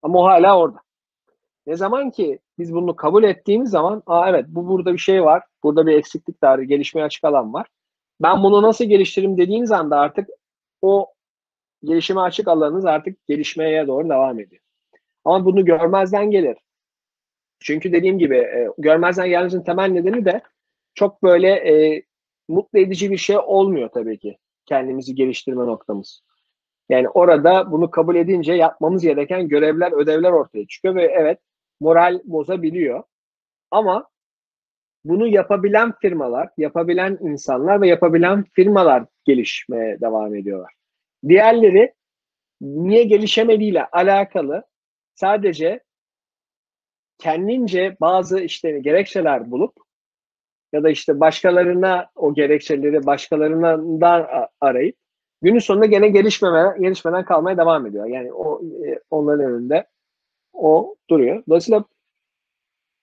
Ama 0.01 0.19
o 0.19 0.25
hala 0.25 0.59
orada. 0.59 0.79
Ne 1.67 1.75
zaman 1.75 2.11
ki 2.11 2.39
biz 2.57 2.73
bunu 2.73 2.95
kabul 2.95 3.23
ettiğimiz 3.23 3.69
zaman 3.69 4.03
Aa, 4.05 4.29
evet 4.29 4.45
bu 4.47 4.67
burada 4.67 4.93
bir 4.93 4.97
şey 4.97 5.23
var. 5.23 5.43
Burada 5.63 5.87
bir 5.87 5.97
eksiklik 5.97 6.43
var. 6.43 6.59
Gelişmeye 6.59 7.05
açık 7.05 7.23
alan 7.23 7.53
var. 7.53 7.67
Ben 8.21 8.43
bunu 8.43 8.61
nasıl 8.61 8.85
geliştiririm 8.85 9.37
dediğiniz 9.37 9.71
anda 9.71 9.99
artık 9.99 10.29
o 10.81 11.07
gelişime 11.83 12.21
açık 12.21 12.47
alanınız 12.47 12.85
artık 12.85 13.27
gelişmeye 13.27 13.87
doğru 13.87 14.09
devam 14.09 14.39
ediyor. 14.39 14.61
Ama 15.25 15.45
bunu 15.45 15.65
görmezden 15.65 16.31
gelir. 16.31 16.57
Çünkü 17.59 17.91
dediğim 17.91 18.19
gibi 18.19 18.37
e, 18.37 18.67
görmezden 18.77 19.29
gelmemizin 19.29 19.63
temel 19.63 19.89
nedeni 19.89 20.25
de 20.25 20.41
çok 20.93 21.23
böyle 21.23 21.49
e, 21.49 22.03
mutlu 22.47 22.79
edici 22.79 23.11
bir 23.11 23.17
şey 23.17 23.37
olmuyor 23.37 23.89
tabii 23.93 24.19
ki 24.19 24.37
kendimizi 24.65 25.15
geliştirme 25.15 25.65
noktamız. 25.65 26.21
Yani 26.89 27.09
orada 27.09 27.71
bunu 27.71 27.91
kabul 27.91 28.15
edince 28.15 28.53
yapmamız 28.53 29.03
gereken 29.03 29.47
görevler, 29.47 29.91
ödevler 29.91 30.31
ortaya 30.31 30.67
çıkıyor 30.67 30.95
ve 30.95 31.03
evet 31.03 31.39
moral 31.79 32.19
bozabiliyor. 32.25 33.03
Ama 33.71 34.09
bunu 35.03 35.27
yapabilen 35.27 35.93
firmalar, 36.01 36.49
yapabilen 36.57 37.17
insanlar 37.21 37.81
ve 37.81 37.87
yapabilen 37.87 38.43
firmalar 38.53 39.05
gelişmeye 39.25 40.01
devam 40.01 40.35
ediyorlar. 40.35 40.73
Diğerleri 41.27 41.93
niye 42.61 43.03
gelişemediğiyle 43.03 43.85
alakalı 43.85 44.63
sadece 45.15 45.83
kendince 47.17 47.97
bazı 48.01 48.39
işte 48.39 48.79
gerekçeler 48.79 49.51
bulup 49.51 49.73
ya 50.73 50.83
da 50.83 50.89
işte 50.89 51.19
başkalarına 51.19 52.09
o 52.15 52.33
gerekçeleri 52.33 53.05
başkalarından 53.05 54.27
arayıp 54.61 54.95
günün 55.41 55.59
sonunda 55.59 55.85
gene 55.85 56.09
gelişmeme, 56.09 56.77
gelişmeden 56.79 57.25
kalmaya 57.25 57.57
devam 57.57 57.85
ediyor. 57.87 58.05
Yani 58.05 58.33
o 58.33 58.61
e, 58.85 58.99
onların 59.09 59.45
önünde 59.45 59.87
o 60.53 60.95
duruyor. 61.09 61.43
Dolayısıyla 61.49 61.85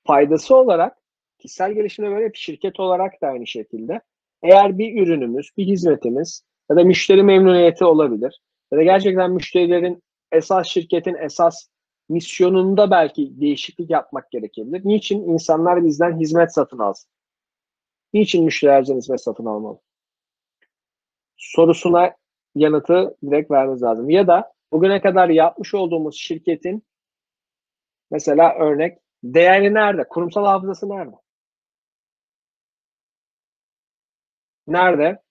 faydası 0.06 0.56
olarak 0.56 0.96
kişisel 1.38 1.72
gelişimde 1.72 2.10
böyle 2.10 2.30
şirket 2.34 2.80
olarak 2.80 3.22
da 3.22 3.26
aynı 3.26 3.46
şekilde 3.46 4.00
eğer 4.42 4.78
bir 4.78 5.02
ürünümüz, 5.02 5.50
bir 5.56 5.66
hizmetimiz 5.66 6.42
ya 6.70 6.76
da 6.76 6.84
müşteri 6.84 7.22
memnuniyeti 7.22 7.84
olabilir 7.84 8.40
ya 8.72 8.78
da 8.78 8.82
gerçekten 8.82 9.30
müşterilerin 9.30 10.02
esas 10.32 10.66
şirketin 10.66 11.14
esas 11.14 11.68
misyonunda 12.08 12.90
belki 12.90 13.40
değişiklik 13.40 13.90
yapmak 13.90 14.30
gerekebilir. 14.30 14.82
Niçin 14.84 15.22
insanlar 15.22 15.84
bizden 15.84 16.20
hizmet 16.20 16.54
satın 16.54 16.78
alsın? 16.78 17.10
Niçin 18.16 18.44
müşteriler 18.44 18.82
hizmet 18.96 19.20
satın 19.20 19.46
almalı? 19.46 19.78
Sorusuna 21.36 22.16
yanıtı 22.54 23.16
direkt 23.24 23.50
vermemiz 23.50 23.82
lazım. 23.82 24.10
Ya 24.10 24.26
da 24.26 24.52
bugüne 24.72 25.00
kadar 25.00 25.28
yapmış 25.28 25.74
olduğumuz 25.74 26.16
şirketin 26.16 26.84
Mesela 28.10 28.54
örnek 28.54 28.98
değeri 29.24 29.74
nerede? 29.74 30.08
Kurumsal 30.08 30.44
hafızası 30.44 30.88
nerede? 30.88 31.16
Nerede? 34.66 35.22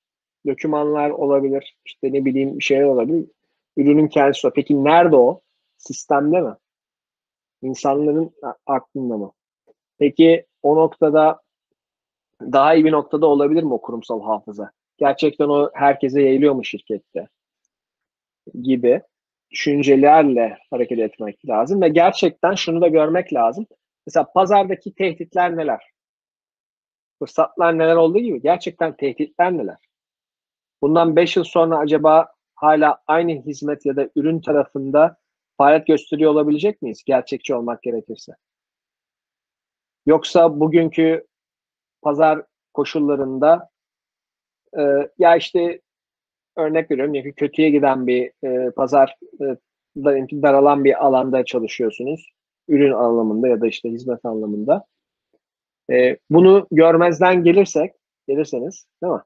Dokümanlar 0.47 1.09
olabilir. 1.09 1.77
işte 1.85 2.13
ne 2.13 2.25
bileyim 2.25 2.61
şeyler 2.61 2.83
olabilir. 2.83 3.25
Ürünün 3.77 4.07
kendisi 4.07 4.47
o. 4.47 4.51
Peki 4.55 4.83
nerede 4.83 5.15
o? 5.15 5.41
Sistemde 5.77 6.41
mi? 6.41 6.55
İnsanların 7.61 8.31
aklında 8.65 9.17
mı? 9.17 9.31
Peki 9.97 10.45
o 10.63 10.75
noktada 10.75 11.44
daha 12.41 12.75
iyi 12.75 12.85
bir 12.85 12.91
noktada 12.91 13.27
olabilir 13.27 13.63
mi 13.63 13.73
o 13.73 13.81
kurumsal 13.81 14.21
hafıza? 14.21 14.71
Gerçekten 14.97 15.49
o 15.49 15.69
herkese 15.73 16.21
yayılıyor 16.21 16.53
mu 16.53 16.65
şirkette? 16.65 17.27
Gibi 18.61 19.01
düşüncelerle 19.51 20.57
hareket 20.69 20.99
etmek 20.99 21.49
lazım 21.49 21.81
ve 21.81 21.89
gerçekten 21.89 22.55
şunu 22.55 22.81
da 22.81 22.87
görmek 22.87 23.33
lazım. 23.33 23.65
Mesela 24.07 24.31
pazardaki 24.33 24.95
tehditler 24.95 25.57
neler? 25.57 25.81
Fırsatlar 27.19 27.77
neler 27.77 27.95
olduğu 27.95 28.19
gibi 28.19 28.41
gerçekten 28.41 28.97
tehditler 28.97 29.57
neler? 29.57 29.77
Bundan 30.81 31.15
5 31.15 31.37
yıl 31.37 31.43
sonra 31.43 31.77
acaba 31.77 32.27
hala 32.55 33.01
aynı 33.07 33.31
hizmet 33.31 33.85
ya 33.85 33.95
da 33.95 34.09
ürün 34.15 34.41
tarafında 34.41 35.17
faaliyet 35.57 35.87
gösteriyor 35.87 36.31
olabilecek 36.31 36.81
miyiz? 36.81 37.03
Gerçekçi 37.05 37.55
olmak 37.55 37.83
gerekirse. 37.83 38.31
Yoksa 40.05 40.59
bugünkü 40.59 41.25
pazar 42.05 42.43
koşullarında 42.73 43.69
e, 44.77 44.81
ya 45.17 45.35
işte 45.35 45.81
örnek 46.55 46.91
veriyorum 46.91 47.13
ya 47.13 47.31
kötüye 47.31 47.69
giden 47.69 48.07
bir 48.07 48.31
e, 48.43 48.71
pazar 48.71 49.17
e, 49.41 49.45
daralan 50.41 50.83
bir 50.83 51.05
alanda 51.05 51.45
çalışıyorsunuz. 51.45 52.29
Ürün 52.67 52.91
anlamında 52.91 53.47
ya 53.47 53.61
da 53.61 53.67
işte 53.67 53.89
hizmet 53.89 54.25
anlamında. 54.25 54.85
E, 55.91 56.17
bunu 56.29 56.67
görmezden 56.71 57.43
gelirsek, 57.43 57.93
gelirseniz 58.27 58.87
değil 59.03 59.13
mi? 59.13 59.21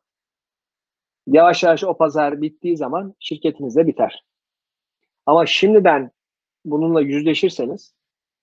Yavaş 1.27 1.63
yavaş 1.63 1.83
o 1.83 1.97
pazar 1.97 2.41
bittiği 2.41 2.77
zaman 2.77 3.15
şirketiniz 3.19 3.75
de 3.75 3.87
biter. 3.87 4.23
Ama 5.25 5.45
şimdiden 5.45 6.11
bununla 6.65 7.01
yüzleşirseniz 7.01 7.93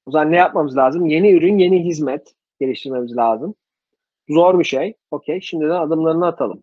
o 0.06 0.10
zaman 0.10 0.32
ne 0.32 0.36
yapmamız 0.36 0.76
lazım? 0.76 1.06
Yeni 1.06 1.32
ürün, 1.32 1.58
yeni 1.58 1.84
hizmet 1.84 2.34
geliştirmemiz 2.60 3.16
lazım. 3.16 3.54
Zor 4.28 4.58
bir 4.58 4.64
şey. 4.64 4.94
Okey. 5.10 5.40
Şimdiden 5.40 5.70
adımlarını 5.70 6.26
atalım. 6.26 6.62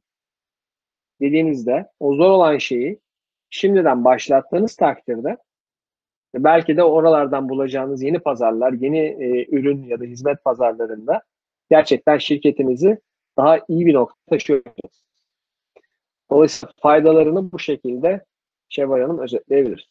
Dediğinizde 1.21 1.91
o 1.99 2.15
zor 2.15 2.29
olan 2.29 2.57
şeyi 2.57 2.99
şimdiden 3.49 4.05
başlattığınız 4.05 4.75
takdirde 4.75 5.37
belki 6.35 6.77
de 6.77 6.83
oralardan 6.83 7.49
bulacağınız 7.49 8.03
yeni 8.03 8.19
pazarlar, 8.19 8.73
yeni 8.73 8.99
e, 8.99 9.47
ürün 9.55 9.83
ya 9.83 9.99
da 9.99 10.03
hizmet 10.03 10.43
pazarlarında 10.43 11.21
gerçekten 11.69 12.17
şirketinizi 12.17 13.01
daha 13.37 13.59
iyi 13.67 13.85
bir 13.85 13.93
nokta 13.93 14.15
taşıyorsunuz. 14.29 15.03
Dolayısıyla 16.31 16.73
faydalarını 16.81 17.51
bu 17.51 17.59
şekilde 17.59 18.25
Şevval 18.69 19.01
Hanım 19.01 19.19
özetleyebilir. 19.19 19.89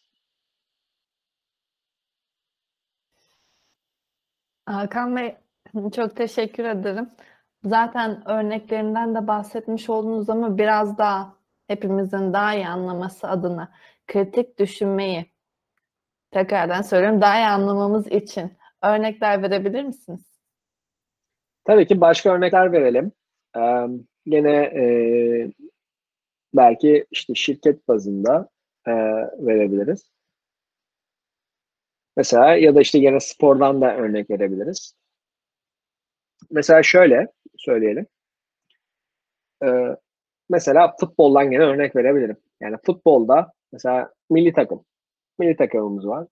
Hakan 4.66 5.16
Bey 5.16 5.37
çok 5.94 6.16
teşekkür 6.16 6.64
ederim. 6.64 7.11
Zaten 7.64 8.29
örneklerinden 8.29 9.14
de 9.14 9.27
bahsetmiş 9.27 9.90
oldunuz 9.90 10.31
ama 10.31 10.59
biraz 10.59 10.98
daha 10.98 11.37
hepimizin 11.66 12.33
daha 12.33 12.55
iyi 12.55 12.66
anlaması 12.66 13.29
adına 13.29 13.72
kritik 14.07 14.59
düşünmeyi 14.59 15.33
tekrardan 16.31 16.83
söylüyorum 16.83 17.20
daha 17.20 17.38
iyi 17.38 17.46
anlamamız 17.46 18.07
için 18.07 18.53
örnekler 18.83 19.42
verebilir 19.42 19.83
misiniz? 19.83 20.33
Tabii 21.64 21.87
ki 21.87 22.01
başka 22.01 22.31
örnekler 22.31 22.72
verelim. 22.72 23.12
Ee, 23.57 23.87
yine 24.27 24.53
e, 24.53 24.85
belki 26.55 27.07
işte 27.11 27.35
şirket 27.35 27.88
bazında 27.88 28.48
e, 28.87 28.92
verebiliriz. 29.38 30.11
Mesela 32.16 32.55
ya 32.55 32.75
da 32.75 32.81
işte 32.81 32.98
yine 32.98 33.20
spordan 33.20 33.81
da 33.81 33.96
örnek 33.96 34.31
verebiliriz. 34.31 34.94
Mesela 36.51 36.83
şöyle 36.83 37.29
söyleyelim. 37.64 38.07
Ee, 39.64 39.96
mesela 40.51 40.94
futboldan 41.01 41.51
gene 41.51 41.62
örnek 41.62 41.96
verebilirim. 41.96 42.37
Yani 42.61 42.77
futbolda 42.87 43.53
mesela 43.72 44.12
milli 44.31 44.53
takım. 44.53 44.85
Milli 45.38 45.57
takımımız 45.57 46.07
var. 46.07 46.27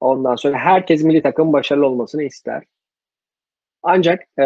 Ondan 0.00 0.34
sonra 0.36 0.58
herkes 0.58 1.02
milli 1.02 1.22
takım 1.22 1.52
başarılı 1.52 1.86
olmasını 1.86 2.22
ister. 2.22 2.64
Ancak 3.82 4.22
e, 4.40 4.44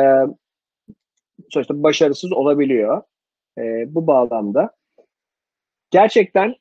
sonuçta 1.51 1.83
başarısız 1.83 2.33
olabiliyor. 2.33 3.03
E, 3.59 3.95
bu 3.95 4.07
bağlamda 4.07 4.71
gerçekten 5.91 6.55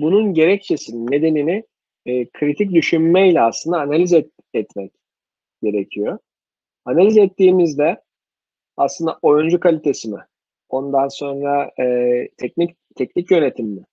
bunun 0.00 0.34
gerekçesinin 0.34 1.10
nedenini 1.10 1.64
e, 2.06 2.30
kritik 2.30 2.72
düşünmeyle 2.72 3.40
aslında 3.40 3.80
analiz 3.80 4.12
et, 4.12 4.30
etmek 4.54 4.92
gerekiyor. 5.62 6.18
Analiz 6.84 7.18
ettiğimizde 7.18 8.02
aslında 8.76 9.18
oyuncu 9.22 9.60
kalitesi 9.60 10.10
mi? 10.10 10.20
Ondan 10.68 11.08
sonra 11.08 11.70
e, 11.80 12.28
teknik 12.36 12.76
teknik 12.96 13.30
yönetim 13.30 13.66
mi? 13.66 13.84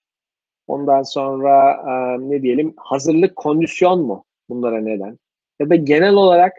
Ondan 0.68 1.04
sonra 1.04 1.72
e, 1.72 2.20
ne 2.30 2.42
diyelim 2.42 2.74
hazırlık 2.78 3.36
kondisyon 3.36 4.02
mu 4.02 4.26
bunlara 4.50 4.82
neden? 4.82 5.20
Ya 5.60 5.70
da 5.70 5.76
genel 5.76 6.13
olarak 6.13 6.58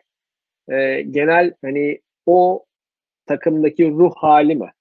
e, 0.68 1.02
genel 1.02 1.54
hani 1.62 2.00
o 2.26 2.64
takımdaki 3.26 3.90
ruh 3.90 4.14
hali 4.16 4.54
mi? 4.54 4.72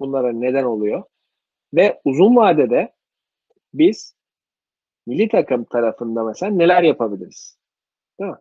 Bunlara 0.00 0.32
neden 0.32 0.64
oluyor? 0.64 1.02
Ve 1.74 2.00
uzun 2.04 2.36
vadede 2.36 2.92
biz 3.74 4.14
milli 5.06 5.28
takım 5.28 5.64
tarafında 5.64 6.24
mesela 6.24 6.52
neler 6.52 6.82
yapabiliriz? 6.82 7.58
Değil 8.20 8.30
mi? 8.30 8.36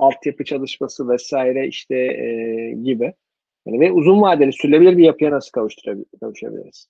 Altyapı 0.00 0.44
çalışması 0.44 1.08
vesaire 1.08 1.66
işte 1.66 1.96
e, 1.96 2.72
gibi. 2.82 3.14
Yani 3.66 3.80
ve 3.80 3.92
uzun 3.92 4.22
vadeli 4.22 4.52
sürülebilir 4.52 4.96
bir 4.96 5.04
yapıya 5.04 5.30
nasıl 5.30 5.50
kavuşturabiliriz? 5.50 6.88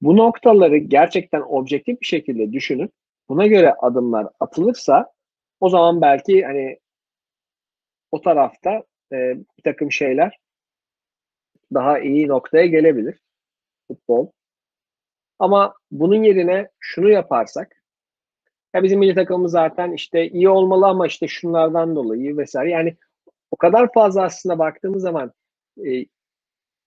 Bu 0.00 0.16
noktaları 0.16 0.76
gerçekten 0.76 1.40
objektif 1.40 2.00
bir 2.00 2.06
şekilde 2.06 2.52
düşünüp 2.52 2.92
buna 3.28 3.46
göre 3.46 3.74
adımlar 3.74 4.26
atılırsa 4.40 5.12
o 5.60 5.68
zaman 5.68 6.00
belki 6.00 6.42
hani 6.42 6.78
o 8.10 8.20
tarafta 8.20 8.84
e, 9.12 9.16
bir 9.58 9.62
takım 9.64 9.92
şeyler 9.92 10.38
daha 11.74 11.98
iyi 11.98 12.28
noktaya 12.28 12.66
gelebilir 12.66 13.18
futbol. 13.88 14.30
Ama 15.38 15.74
bunun 15.90 16.22
yerine 16.22 16.68
şunu 16.78 17.08
yaparsak 17.10 17.77
ya 18.74 18.82
bizim 18.82 18.98
milli 18.98 19.14
takımımız 19.14 19.52
zaten 19.52 19.92
işte 19.92 20.28
iyi 20.28 20.48
olmalı 20.48 20.86
ama 20.86 21.06
işte 21.06 21.28
şunlardan 21.28 21.96
dolayı 21.96 22.36
vesaire. 22.36 22.70
Yani 22.70 22.96
o 23.50 23.56
kadar 23.56 23.92
fazla 23.92 24.22
aslında 24.22 24.58
baktığımız 24.58 25.02
zaman 25.02 25.32
e, 25.86 26.06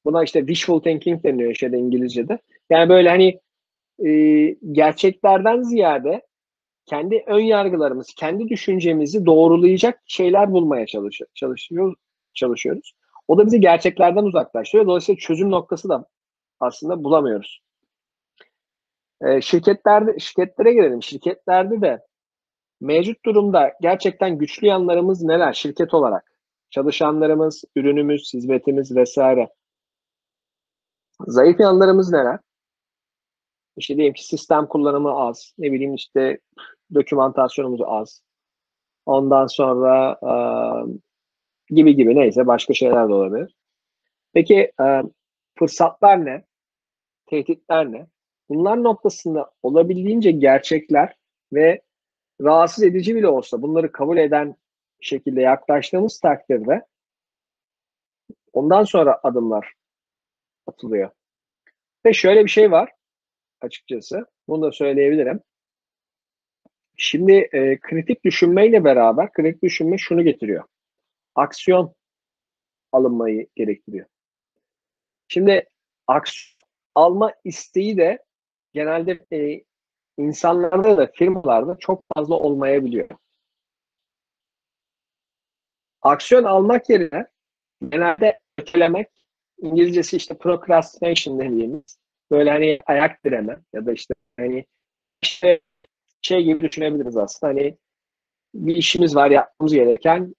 buna 0.05 0.23
işte 0.23 0.39
wishful 0.39 0.79
thinking 0.79 1.23
deniyor 1.23 1.53
şeyde 1.53 1.77
İngilizce'de. 1.77 2.39
Yani 2.69 2.89
böyle 2.89 3.09
hani 3.09 3.39
e, 4.05 4.55
gerçeklerden 4.71 5.61
ziyade 5.61 6.21
kendi 6.85 7.23
ön 7.27 7.39
yargılarımız, 7.39 8.13
kendi 8.15 8.49
düşüncemizi 8.49 9.25
doğrulayacak 9.25 10.01
şeyler 10.05 10.51
bulmaya 10.51 10.85
çalış 10.85 11.21
çalışıyoruz, 11.33 11.95
çalışıyoruz. 12.33 12.93
O 13.27 13.37
da 13.37 13.45
bizi 13.45 13.59
gerçeklerden 13.59 14.23
uzaklaştırıyor. 14.23 14.87
Dolayısıyla 14.87 15.19
çözüm 15.19 15.51
noktası 15.51 15.89
da 15.89 16.05
aslında 16.59 17.03
bulamıyoruz. 17.03 17.61
E, 19.21 19.41
şirketlerde 19.41 20.19
şirketlere 20.19 20.73
gelelim. 20.73 21.03
Şirketlerde 21.03 21.81
de 21.81 22.05
mevcut 22.81 23.25
durumda 23.25 23.73
gerçekten 23.81 24.37
güçlü 24.37 24.67
yanlarımız 24.67 25.23
neler 25.23 25.53
şirket 25.53 25.93
olarak? 25.93 26.31
Çalışanlarımız, 26.69 27.63
ürünümüz, 27.75 28.33
hizmetimiz 28.33 28.95
vesaire. 28.95 29.49
Zayıf 31.27 31.59
yanlarımız 31.59 32.11
neler? 32.11 32.39
İşte 33.77 33.97
diyelim 33.97 34.13
ki 34.13 34.25
sistem 34.25 34.67
kullanımı 34.67 35.11
az. 35.11 35.53
Ne 35.57 35.71
bileyim 35.71 35.95
işte 35.95 36.39
dokümantasyonumuz 36.93 37.81
az. 37.85 38.23
Ondan 39.05 39.47
sonra 39.47 40.19
e, 40.23 40.33
gibi 41.75 41.95
gibi 41.95 42.15
neyse 42.15 42.47
başka 42.47 42.73
şeyler 42.73 43.09
de 43.09 43.13
olabilir. 43.13 43.55
Peki 44.33 44.71
e, 44.81 45.01
fırsatlar 45.59 46.25
ne? 46.25 46.45
Tehditler 47.25 47.91
ne? 47.91 48.07
Bunlar 48.51 48.83
noktasında 48.83 49.51
olabildiğince 49.63 50.31
gerçekler 50.31 51.15
ve 51.53 51.81
rahatsız 52.41 52.83
edici 52.83 53.15
bile 53.15 53.27
olsa 53.27 53.61
bunları 53.61 53.91
kabul 53.91 54.17
eden 54.17 54.55
şekilde 55.01 55.41
yaklaştığımız 55.41 56.19
takdirde 56.19 56.85
ondan 58.53 58.83
sonra 58.83 59.19
adımlar 59.23 59.73
atılıyor. 60.67 61.09
Ve 62.05 62.13
şöyle 62.13 62.43
bir 62.45 62.49
şey 62.49 62.71
var 62.71 62.91
açıkçası. 63.61 64.25
Bunu 64.47 64.61
da 64.61 64.71
söyleyebilirim. 64.71 65.39
Şimdi 66.97 67.33
e, 67.33 67.79
kritik 67.79 68.25
düşünmeyle 68.25 68.83
beraber 68.83 69.31
kritik 69.31 69.63
düşünme 69.63 69.97
şunu 69.97 70.23
getiriyor. 70.23 70.63
Aksiyon 71.35 71.95
alınmayı 72.91 73.47
gerektiriyor. 73.55 74.05
Şimdi 75.27 75.69
aksiyon 76.07 76.61
alma 76.95 77.33
isteği 77.43 77.97
de 77.97 78.25
genelde 78.73 79.19
e, 79.33 79.63
insanlarda 80.17 80.97
da 80.97 81.07
firmalarda 81.07 81.77
çok 81.79 82.03
fazla 82.15 82.35
olmayabiliyor. 82.35 83.09
Aksiyon 86.01 86.43
almak 86.43 86.89
yerine 86.89 87.27
genelde 87.89 88.39
ötelemek, 88.57 89.07
İngilizcesi 89.57 90.17
işte 90.17 90.37
procrastination 90.37 91.39
dediğimiz 91.39 91.99
böyle 92.31 92.51
hani 92.51 92.79
ayak 92.85 93.25
direme 93.25 93.59
ya 93.73 93.85
da 93.85 93.91
işte 93.91 94.13
hani 94.37 94.65
işte 95.21 95.59
şey 96.21 96.43
gibi 96.43 96.61
düşünebiliriz 96.61 97.17
aslında 97.17 97.53
hani 97.53 97.77
bir 98.53 98.75
işimiz 98.75 99.15
var 99.15 99.31
yapmamız 99.31 99.73
gereken 99.73 100.35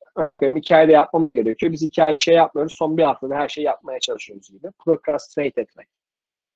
iki 0.55 0.77
ayda 0.77 0.93
yapmamız 0.93 1.33
gerekiyor. 1.33 1.73
Biz 1.73 1.83
iki 1.83 2.05
ay 2.05 2.19
şey 2.21 2.35
yapmıyoruz. 2.35 2.75
Son 2.75 2.97
bir 2.97 3.03
haftada 3.03 3.35
her 3.35 3.49
şeyi 3.49 3.65
yapmaya 3.65 4.01
çalışıyoruz 4.01 4.51
gibi. 4.51 4.69
Procrastinate 4.85 5.61
etmek. 5.61 5.89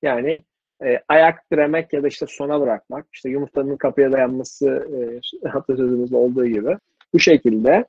Yani 0.03 0.39
e, 0.85 1.01
ayak 1.09 1.51
diremek 1.53 1.93
ya 1.93 2.03
da 2.03 2.09
işte 2.09 2.27
sona 2.29 2.61
bırakmak. 2.61 3.07
İşte 3.12 3.31
yumurtanın 3.31 3.77
kapıya 3.77 4.12
dayanması 4.12 4.89
e, 5.45 5.49
atasözümüzde 5.49 6.17
olduğu 6.17 6.47
gibi. 6.47 6.79
Bu 7.12 7.19
şekilde 7.21 7.85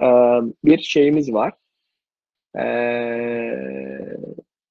e, 0.00 0.06
bir 0.64 0.78
şeyimiz 0.78 1.32
var. 1.32 1.52
E, 2.58 2.64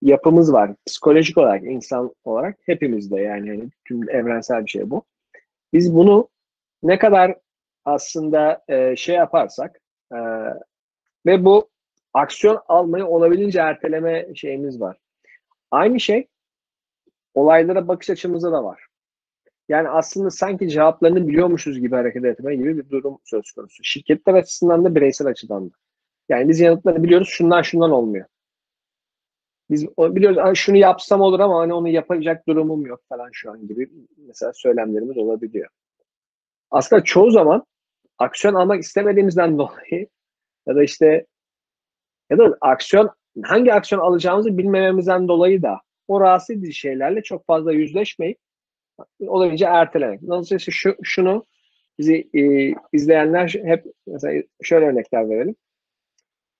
yapımız 0.01 0.53
var. 0.53 0.71
Psikolojik 0.87 1.37
olarak, 1.37 1.63
insan 1.63 2.15
olarak 2.23 2.57
hepimizde 2.65 3.21
yani 3.21 3.49
hani 3.49 3.69
tüm 3.85 4.09
evrensel 4.09 4.65
bir 4.65 4.69
şey 4.69 4.89
bu. 4.89 5.03
Biz 5.73 5.95
bunu 5.95 6.29
ne 6.83 6.99
kadar 6.99 7.35
aslında 7.85 8.63
e, 8.67 8.95
şey 8.95 9.15
yaparsak 9.15 9.79
e, 10.11 10.17
ve 11.25 11.45
bu 11.45 11.69
aksiyon 12.13 12.61
almayı 12.67 13.05
olabildiğince 13.05 13.59
erteleme 13.59 14.35
şeyimiz 14.35 14.81
var. 14.81 14.97
Aynı 15.71 15.99
şey 15.99 16.27
olaylara 17.33 17.87
bakış 17.87 18.09
açımızda 18.09 18.51
da 18.51 18.63
var. 18.63 18.85
Yani 19.69 19.89
aslında 19.89 20.29
sanki 20.29 20.69
cevaplarını 20.69 21.27
biliyormuşuz 21.27 21.79
gibi 21.79 21.95
hareket 21.95 22.25
etme 22.25 22.55
gibi 22.55 22.77
bir 22.77 22.89
durum 22.89 23.19
söz 23.25 23.51
konusu. 23.51 23.83
Şirketler 23.83 24.33
açısından 24.33 24.85
da 24.85 24.95
bireysel 24.95 25.27
açıdan 25.27 25.69
da. 25.69 25.73
Yani 26.29 26.49
biz 26.49 26.59
yanıtları 26.59 27.03
biliyoruz 27.03 27.27
şundan 27.31 27.61
şundan 27.61 27.91
olmuyor. 27.91 28.25
Biz 29.69 29.87
biliyoruz 29.97 30.57
şunu 30.57 30.77
yapsam 30.77 31.21
olur 31.21 31.39
ama 31.39 31.59
hani 31.59 31.73
onu 31.73 31.87
yapacak 31.87 32.47
durumum 32.47 32.85
yok 32.85 33.01
falan 33.09 33.29
şu 33.31 33.51
an 33.51 33.67
gibi 33.67 33.89
mesela 34.17 34.51
söylemlerimiz 34.55 35.17
olabiliyor. 35.17 35.69
Aslında 36.71 37.03
çoğu 37.03 37.31
zaman 37.31 37.65
aksiyon 38.17 38.53
almak 38.53 38.81
istemediğimizden 38.83 39.57
dolayı 39.57 40.07
ya 40.67 40.75
da 40.75 40.83
işte 40.83 41.25
ya 42.29 42.37
da 42.37 42.57
aksiyon 42.61 43.09
hangi 43.43 43.73
aksiyon 43.73 44.01
alacağımızı 44.01 44.57
bilmememizden 44.57 45.27
dolayı 45.27 45.61
da 45.61 45.81
o 46.07 46.21
rahatsız 46.21 46.55
edici 46.55 46.73
şeylerle 46.73 47.23
çok 47.23 47.45
fazla 47.45 47.73
yüzleşmeyip 47.73 48.37
olabildiğince 49.19 49.65
ertelemek. 49.65 50.21
Dolayısıyla 50.21 50.59
şu, 50.59 50.95
şunu 51.03 51.45
bizi 51.99 52.29
e, 52.33 52.73
izleyenler 52.93 53.55
hep 53.63 53.85
mesela 54.07 54.43
şöyle 54.61 54.85
örnekler 54.85 55.29
verelim. 55.29 55.55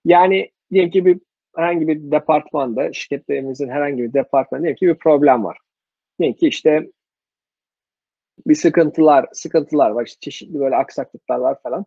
Yani 0.05 0.51
diyelim 0.71 0.91
ki 0.91 1.05
bir 1.05 1.19
herhangi 1.55 1.87
bir 1.87 2.11
departmanda, 2.11 2.93
şirketlerimizin 2.93 3.69
herhangi 3.69 4.03
bir 4.03 4.13
departmanında 4.13 4.63
diyelim 4.63 4.77
ki 4.77 4.87
bir 4.87 4.95
problem 4.95 5.43
var. 5.43 5.57
Diyelim 6.19 6.37
ki 6.37 6.47
işte 6.47 6.87
bir 8.47 8.55
sıkıntılar, 8.55 9.25
sıkıntılar 9.33 9.89
var. 9.89 10.05
İşte 10.05 10.19
çeşitli 10.19 10.59
böyle 10.59 10.75
aksaklıklar 10.75 11.39
var 11.39 11.61
falan. 11.63 11.85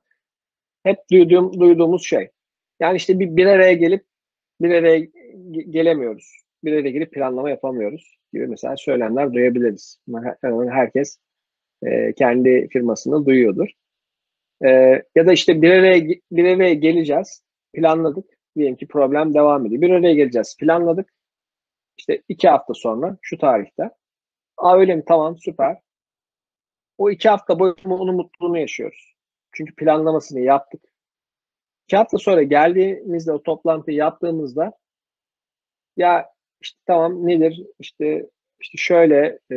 Hep 0.82 0.98
duyduğum, 1.10 1.60
duyduğumuz 1.60 2.06
şey. 2.06 2.30
Yani 2.80 2.96
işte 2.96 3.18
bir, 3.18 3.36
bir 3.36 3.46
araya 3.46 3.72
gelip 3.72 4.04
bir 4.60 4.70
araya 4.70 4.98
gelemiyoruz. 5.70 6.43
Araya 6.72 6.90
gelip 6.90 7.12
planlama 7.12 7.50
yapamıyoruz 7.50 8.18
gibi 8.32 8.46
mesela 8.46 8.76
söylemler 8.76 9.32
duyabiliriz. 9.32 9.98
Herkes 10.70 11.18
e, 11.82 12.12
kendi 12.12 12.68
firmasında 12.68 13.26
duyuyordur. 13.26 13.68
E, 14.64 14.68
ya 15.14 15.26
da 15.26 15.32
işte 15.32 15.62
bir 15.62 15.70
araya, 15.70 16.04
bir 16.32 16.44
araya 16.44 16.74
geleceğiz. 16.74 17.42
Planladık. 17.72 18.30
Diyelim 18.56 18.76
ki 18.76 18.88
problem 18.88 19.34
devam 19.34 19.66
ediyor. 19.66 19.82
Bir 19.82 19.90
araya 19.90 20.14
geleceğiz. 20.14 20.56
Planladık. 20.60 21.12
İşte 21.98 22.22
iki 22.28 22.48
hafta 22.48 22.74
sonra 22.74 23.16
şu 23.22 23.38
tarihte. 23.38 23.90
Aa 24.56 24.76
öyle 24.76 24.96
mi? 24.96 25.02
Tamam 25.06 25.38
süper. 25.38 25.76
O 26.98 27.10
iki 27.10 27.28
hafta 27.28 27.58
boyunca 27.58 27.90
onun 27.90 28.14
mutluluğunu 28.16 28.58
yaşıyoruz. 28.58 29.14
Çünkü 29.52 29.74
planlamasını 29.74 30.40
yaptık. 30.40 30.82
İki 31.88 31.96
hafta 31.96 32.18
sonra 32.18 32.42
geldiğimizde 32.42 33.32
o 33.32 33.42
toplantıyı 33.42 33.96
yaptığımızda 33.96 34.72
ya 35.96 36.33
işte 36.64 36.78
tamam 36.86 37.26
nedir 37.26 37.62
işte 37.78 38.26
işte 38.60 38.78
şöyle 38.78 39.38
e, 39.52 39.56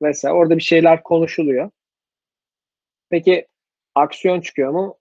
mesela 0.00 0.34
orada 0.34 0.56
bir 0.56 0.62
şeyler 0.62 1.02
konuşuluyor. 1.02 1.70
Peki 3.10 3.46
aksiyon 3.94 4.40
çıkıyor 4.40 4.70
mu? 4.70 4.96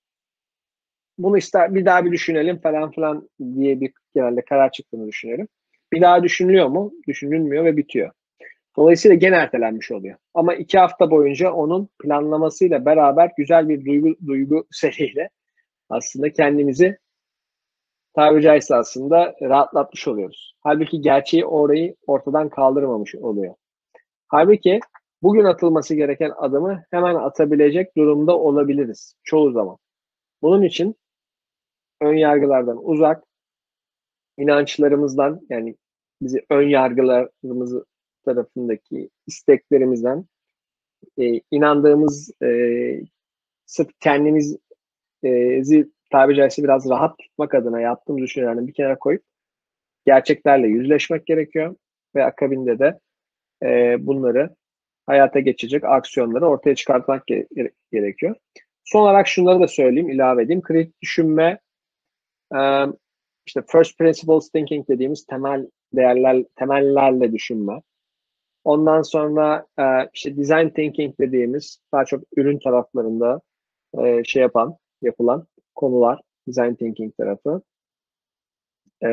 Bunu 1.17 1.37
ister 1.37 1.75
bir 1.75 1.85
daha 1.85 2.05
bir 2.05 2.11
düşünelim 2.11 2.59
falan 2.61 2.91
filan 2.91 3.29
diye 3.55 3.81
bir 3.81 3.91
genelde 4.15 4.41
karar 4.41 4.71
çıktığını 4.71 5.07
düşünelim. 5.07 5.47
Bir 5.93 6.01
daha 6.01 6.23
düşünülüyor 6.23 6.67
mu? 6.67 6.93
Düşünülmüyor 7.07 7.65
ve 7.65 7.77
bitiyor. 7.77 8.11
Dolayısıyla 8.77 9.15
gene 9.15 9.35
ertelenmiş 9.35 9.91
oluyor. 9.91 10.17
Ama 10.33 10.55
iki 10.55 10.79
hafta 10.79 11.11
boyunca 11.11 11.51
onun 11.51 11.89
planlamasıyla 11.99 12.85
beraber 12.85 13.31
güzel 13.37 13.69
bir 13.69 13.85
duygu, 13.85 14.15
duygu 14.27 14.67
seriyle 14.71 15.29
aslında 15.89 16.33
kendimizi 16.33 16.97
tabiri 18.13 18.41
caizse 18.41 18.75
aslında 18.75 19.35
rahatlatmış 19.41 20.07
oluyoruz. 20.07 20.53
Halbuki 20.61 21.01
gerçeği 21.01 21.45
orayı 21.45 21.95
ortadan 22.07 22.49
kaldırmamış 22.49 23.15
oluyor. 23.15 23.55
Halbuki 24.27 24.79
bugün 25.23 25.43
atılması 25.43 25.95
gereken 25.95 26.31
adımı 26.37 26.83
hemen 26.91 27.15
atabilecek 27.15 27.97
durumda 27.97 28.37
olabiliriz 28.37 29.15
çoğu 29.23 29.51
zaman. 29.51 29.77
Bunun 30.41 30.61
için 30.61 30.95
ön 32.01 32.13
yargılardan 32.13 32.89
uzak, 32.89 33.23
inançlarımızdan 34.37 35.41
yani 35.49 35.75
bizi 36.21 36.45
ön 36.49 36.69
yargılarımızı 36.69 37.85
tarafındaki 38.25 39.09
isteklerimizden 39.27 40.25
e, 41.17 41.41
inandığımız 41.51 42.31
e, 42.43 42.49
sırf 43.65 43.89
kendimizi 43.99 44.59
e, 45.23 45.63
tabiri 46.09 46.37
caizse 46.37 46.63
biraz 46.63 46.89
rahat 46.89 47.17
tutmak 47.19 47.55
adına 47.55 47.81
yaptığımız 47.81 48.21
düşüncelerden 48.21 48.67
bir 48.67 48.73
kenara 48.73 48.99
koyup 48.99 49.23
gerçeklerle 50.05 50.67
yüzleşmek 50.67 51.25
gerekiyor 51.25 51.75
ve 52.15 52.25
akabinde 52.25 52.79
de 52.79 52.99
e, 53.63 53.97
bunları 54.07 54.55
hayata 55.05 55.39
geçecek 55.39 55.83
aksiyonları 55.83 56.47
ortaya 56.47 56.75
çıkartmak 56.75 57.29
ge- 57.29 57.71
gerekiyor. 57.91 58.35
Son 58.83 59.01
olarak 59.01 59.27
şunları 59.27 59.59
da 59.59 59.67
söyleyeyim, 59.67 60.09
ilave 60.09 60.43
edeyim. 60.43 60.61
Kritik 60.61 61.01
düşünme, 61.01 61.59
e, 62.55 62.59
işte 63.45 63.61
first 63.67 63.97
principles 63.97 64.49
thinking 64.51 64.87
dediğimiz 64.87 65.25
temel 65.25 65.67
değerler, 65.93 66.43
temellerle 66.55 67.31
düşünme. 67.31 67.81
Ondan 68.63 69.01
sonra 69.01 69.65
e, 69.79 69.83
işte 70.13 70.37
design 70.37 70.69
thinking 70.69 71.19
dediğimiz 71.19 71.79
daha 71.93 72.05
çok 72.05 72.23
ürün 72.37 72.59
taraflarında 72.59 73.41
e, 73.99 74.23
şey 74.23 74.41
yapan, 74.41 74.77
yapılan 75.01 75.47
konular, 75.79 76.21
design 76.47 76.73
thinking 76.73 77.17
tarafı. 77.17 77.61
E, 79.03 79.09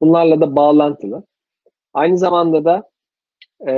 bunlarla 0.00 0.40
da 0.40 0.56
bağlantılı. 0.56 1.24
Aynı 1.94 2.18
zamanda 2.18 2.64
da 2.64 2.90
e, 3.68 3.72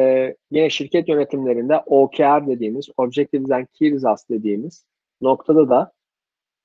yine 0.51 0.70
şirket 0.70 1.09
yönetimlerinde 1.09 1.78
OKR 1.86 2.47
dediğimiz, 2.47 2.89
Objective 2.97 3.43
Design 3.43 3.64
Key 3.72 3.93
Results 3.93 4.28
dediğimiz 4.30 4.84
noktada 5.20 5.68
da 5.68 5.93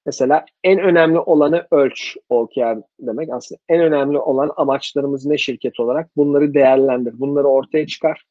mesela 0.06 0.46
en 0.64 0.80
önemli 0.80 1.20
olanı 1.20 1.68
ölç 1.72 2.18
OKR 2.30 2.78
demek. 3.00 3.30
Aslında 3.30 3.60
en 3.70 3.82
önemli 3.82 4.18
olan 4.18 4.52
amaçlarımız 4.56 5.26
ne 5.26 5.38
şirket 5.38 5.80
olarak? 5.80 6.18
Bunları 6.18 6.54
değerlendir, 6.54 7.20
bunları 7.20 7.48
ortaya 7.48 7.88
çıkar 7.88 8.26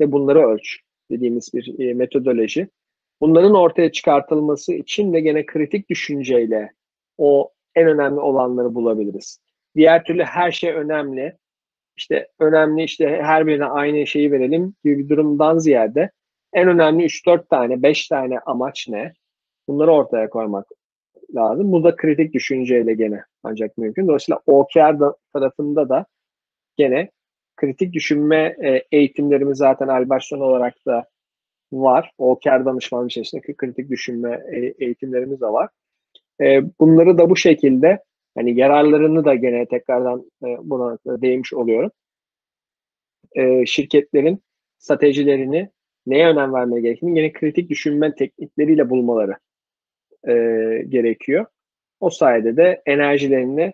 ve 0.00 0.12
bunları 0.12 0.48
ölç 0.48 0.80
dediğimiz 1.10 1.54
bir 1.54 1.78
e, 1.78 1.94
metodoloji. 1.94 2.68
Bunların 3.22 3.54
ortaya 3.54 3.92
çıkartılması 3.92 4.74
için 4.74 5.12
de 5.12 5.20
gene 5.20 5.46
kritik 5.46 5.90
düşünceyle 5.90 6.72
o 7.18 7.52
en 7.74 7.86
önemli 7.86 8.20
olanları 8.20 8.74
bulabiliriz. 8.74 9.38
Diğer 9.76 10.04
türlü 10.04 10.22
her 10.22 10.50
şey 10.50 10.72
önemli. 10.72 11.36
İşte 11.96 12.28
önemli 12.38 12.82
işte 12.84 13.20
her 13.22 13.46
birine 13.46 13.64
aynı 13.64 14.06
şeyi 14.06 14.32
verelim 14.32 14.74
gibi 14.84 14.98
bir 14.98 15.08
durumdan 15.08 15.58
ziyade 15.58 16.10
en 16.52 16.68
önemli 16.68 17.04
3-4 17.04 17.48
tane, 17.48 17.82
5 17.82 18.08
tane 18.08 18.38
amaç 18.38 18.88
ne? 18.88 19.12
Bunları 19.68 19.92
ortaya 19.92 20.30
koymak 20.30 20.66
lazım. 21.34 21.72
Bu 21.72 21.84
da 21.84 21.96
kritik 21.96 22.34
düşünceyle 22.34 22.94
gene 22.94 23.24
ancak 23.42 23.78
mümkün. 23.78 24.06
Dolayısıyla 24.06 24.40
OKR 24.46 24.94
tarafında 25.32 25.88
da 25.88 26.06
gene 26.76 27.10
kritik 27.56 27.92
düşünme 27.92 28.56
e, 28.64 28.82
eğitimlerimiz 28.92 29.58
zaten 29.58 29.88
Alberson 29.88 30.40
olarak 30.40 30.74
da 30.86 31.11
var. 31.72 32.12
O 32.18 32.38
kar 32.44 32.64
danışmanlığı 32.64 33.06
içerisinde 33.06 33.42
kritik 33.56 33.90
düşünme 33.90 34.42
e, 34.52 34.74
eğitimlerimiz 34.84 35.40
de 35.40 35.46
var. 35.46 35.68
E, 36.40 36.62
bunları 36.80 37.18
da 37.18 37.30
bu 37.30 37.36
şekilde 37.36 38.02
hani 38.36 38.60
yararlarını 38.60 39.24
da 39.24 39.34
gene 39.34 39.66
tekrardan 39.66 40.30
e, 40.44 40.46
buna 40.62 40.98
değinmiş 41.06 41.54
oluyorum. 41.54 41.90
Şirketlerin 43.66 44.42
stratejilerini 44.78 45.70
neye 46.06 46.26
önem 46.26 46.54
vermeleri 46.54 46.82
gerektiğini 46.82 47.18
yine 47.18 47.32
kritik 47.32 47.70
düşünme 47.70 48.14
teknikleriyle 48.14 48.90
bulmaları 48.90 49.36
gerekiyor. 50.88 51.46
O 52.00 52.10
sayede 52.10 52.56
de 52.56 52.82
enerjilerini, 52.86 53.72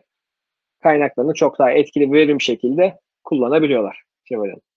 kaynaklarını 0.83 1.35
çok 1.35 1.59
daha 1.59 1.71
etkili 1.71 2.13
verim 2.13 2.41
şekilde 2.41 2.99
kullanabiliyorlar. 3.25 4.03
Cemal 4.25 4.45
Hanım. 4.45 4.68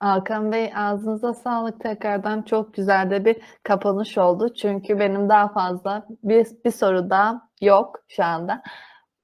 Hakan 0.00 0.52
Bey 0.52 0.72
ağzınıza 0.76 1.34
sağlık 1.34 1.80
tekrardan 1.80 2.42
çok 2.42 2.74
güzel 2.74 3.10
de 3.10 3.24
bir 3.24 3.36
kapanış 3.62 4.18
oldu. 4.18 4.54
Çünkü 4.54 4.98
benim 4.98 5.28
daha 5.28 5.48
fazla 5.48 6.06
bir, 6.22 6.46
bir 6.64 6.70
soru 6.70 7.10
daha 7.10 7.48
yok 7.60 8.00
şu 8.08 8.24
anda. 8.24 8.62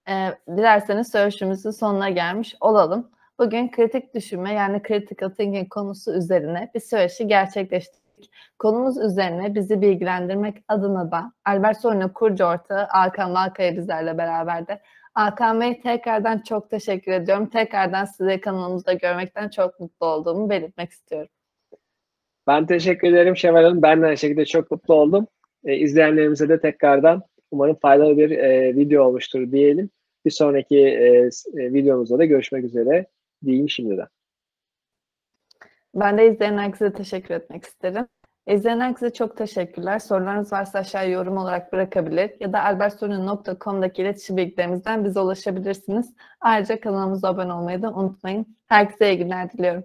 Ee, 0.09 0.29
dilerseniz 0.49 1.11
söyleşimizin 1.13 1.71
sonuna 1.71 2.11
gelmiş 2.11 2.57
olalım. 2.61 3.11
Bugün 3.39 3.71
kritik 3.71 4.15
düşünme 4.15 4.53
yani 4.53 4.83
critical 4.89 5.31
thinking 5.31 5.69
konusu 5.69 6.13
üzerine 6.13 6.71
bir 6.75 6.81
söyleşi 6.81 7.27
gerçekleştirdik. 7.27 8.33
Konumuz 8.59 8.99
üzerine 8.99 9.55
bizi 9.55 9.81
bilgilendirmek 9.81 10.65
adına 10.69 11.11
da 11.11 11.33
Albert 11.45 11.81
Sorun'un 11.81 12.09
kurucu 12.09 12.45
ortağı 12.45 12.87
Hakan 12.87 13.35
Valkaya 13.35 13.77
bizlerle 13.77 14.19
beraberdi. 14.19 14.81
Hakan 15.15 15.61
Bey 15.61 15.81
tekrardan 15.81 16.39
çok 16.39 16.71
teşekkür 16.71 17.13
ediyorum. 17.13 17.51
Tekrardan 17.51 18.05
sizi 18.05 18.41
kanalımızda 18.41 18.93
görmekten 18.93 19.49
çok 19.49 19.81
mutlu 19.81 20.07
olduğumu 20.07 20.51
belirtmek 20.51 20.91
istiyorum. 20.91 21.29
Ben 22.47 22.67
teşekkür 22.67 23.09
ederim 23.09 23.37
Şevval 23.37 23.65
Hanım. 23.65 23.83
Ben 23.83 24.03
de 24.03 24.07
aynı 24.07 24.17
şekilde 24.17 24.45
çok 24.45 24.71
mutlu 24.71 24.95
oldum. 24.95 25.27
E, 25.65 25.77
izleyenlerimize 25.77 26.49
de 26.49 26.61
tekrardan 26.61 27.23
umarım 27.51 27.77
faydalı 27.83 28.19
bir 28.19 28.31
e, 28.31 28.77
video 28.77 29.05
olmuştur 29.05 29.53
diyelim. 29.53 29.91
Bir 30.25 30.31
sonraki 30.31 30.79
e, 30.79 31.29
e, 31.55 31.73
videomuzda 31.73 32.19
da 32.19 32.25
görüşmek 32.25 32.65
üzere 32.65 33.07
diyeyim 33.45 33.69
şimdiden. 33.69 34.07
Ben 35.95 36.19
de 36.19 36.33
izleyen 36.33 36.59
herkese 36.59 36.93
teşekkür 36.93 37.35
etmek 37.35 37.65
isterim. 37.65 38.07
İzleyen 38.51 38.81
herkese 38.81 39.13
çok 39.13 39.37
teşekkürler. 39.37 39.99
Sorularınız 39.99 40.53
varsa 40.53 40.79
aşağıya 40.79 41.11
yorum 41.11 41.37
olarak 41.37 41.73
bırakabilir 41.73 42.31
ya 42.41 42.53
da 42.53 42.65
albertsorun.com'daki 42.65 44.03
iletişim 44.03 44.37
bilgilerimizden 44.37 45.05
bize 45.05 45.21
ulaşabilirsiniz. 45.21 46.15
Ayrıca 46.41 46.81
kanalımıza 46.81 47.29
abone 47.29 47.53
olmayı 47.53 47.83
da 47.83 47.93
unutmayın. 47.93 48.57
Herkese 48.67 49.13
iyi 49.13 49.19
günler 49.19 49.53
diliyorum. 49.53 49.85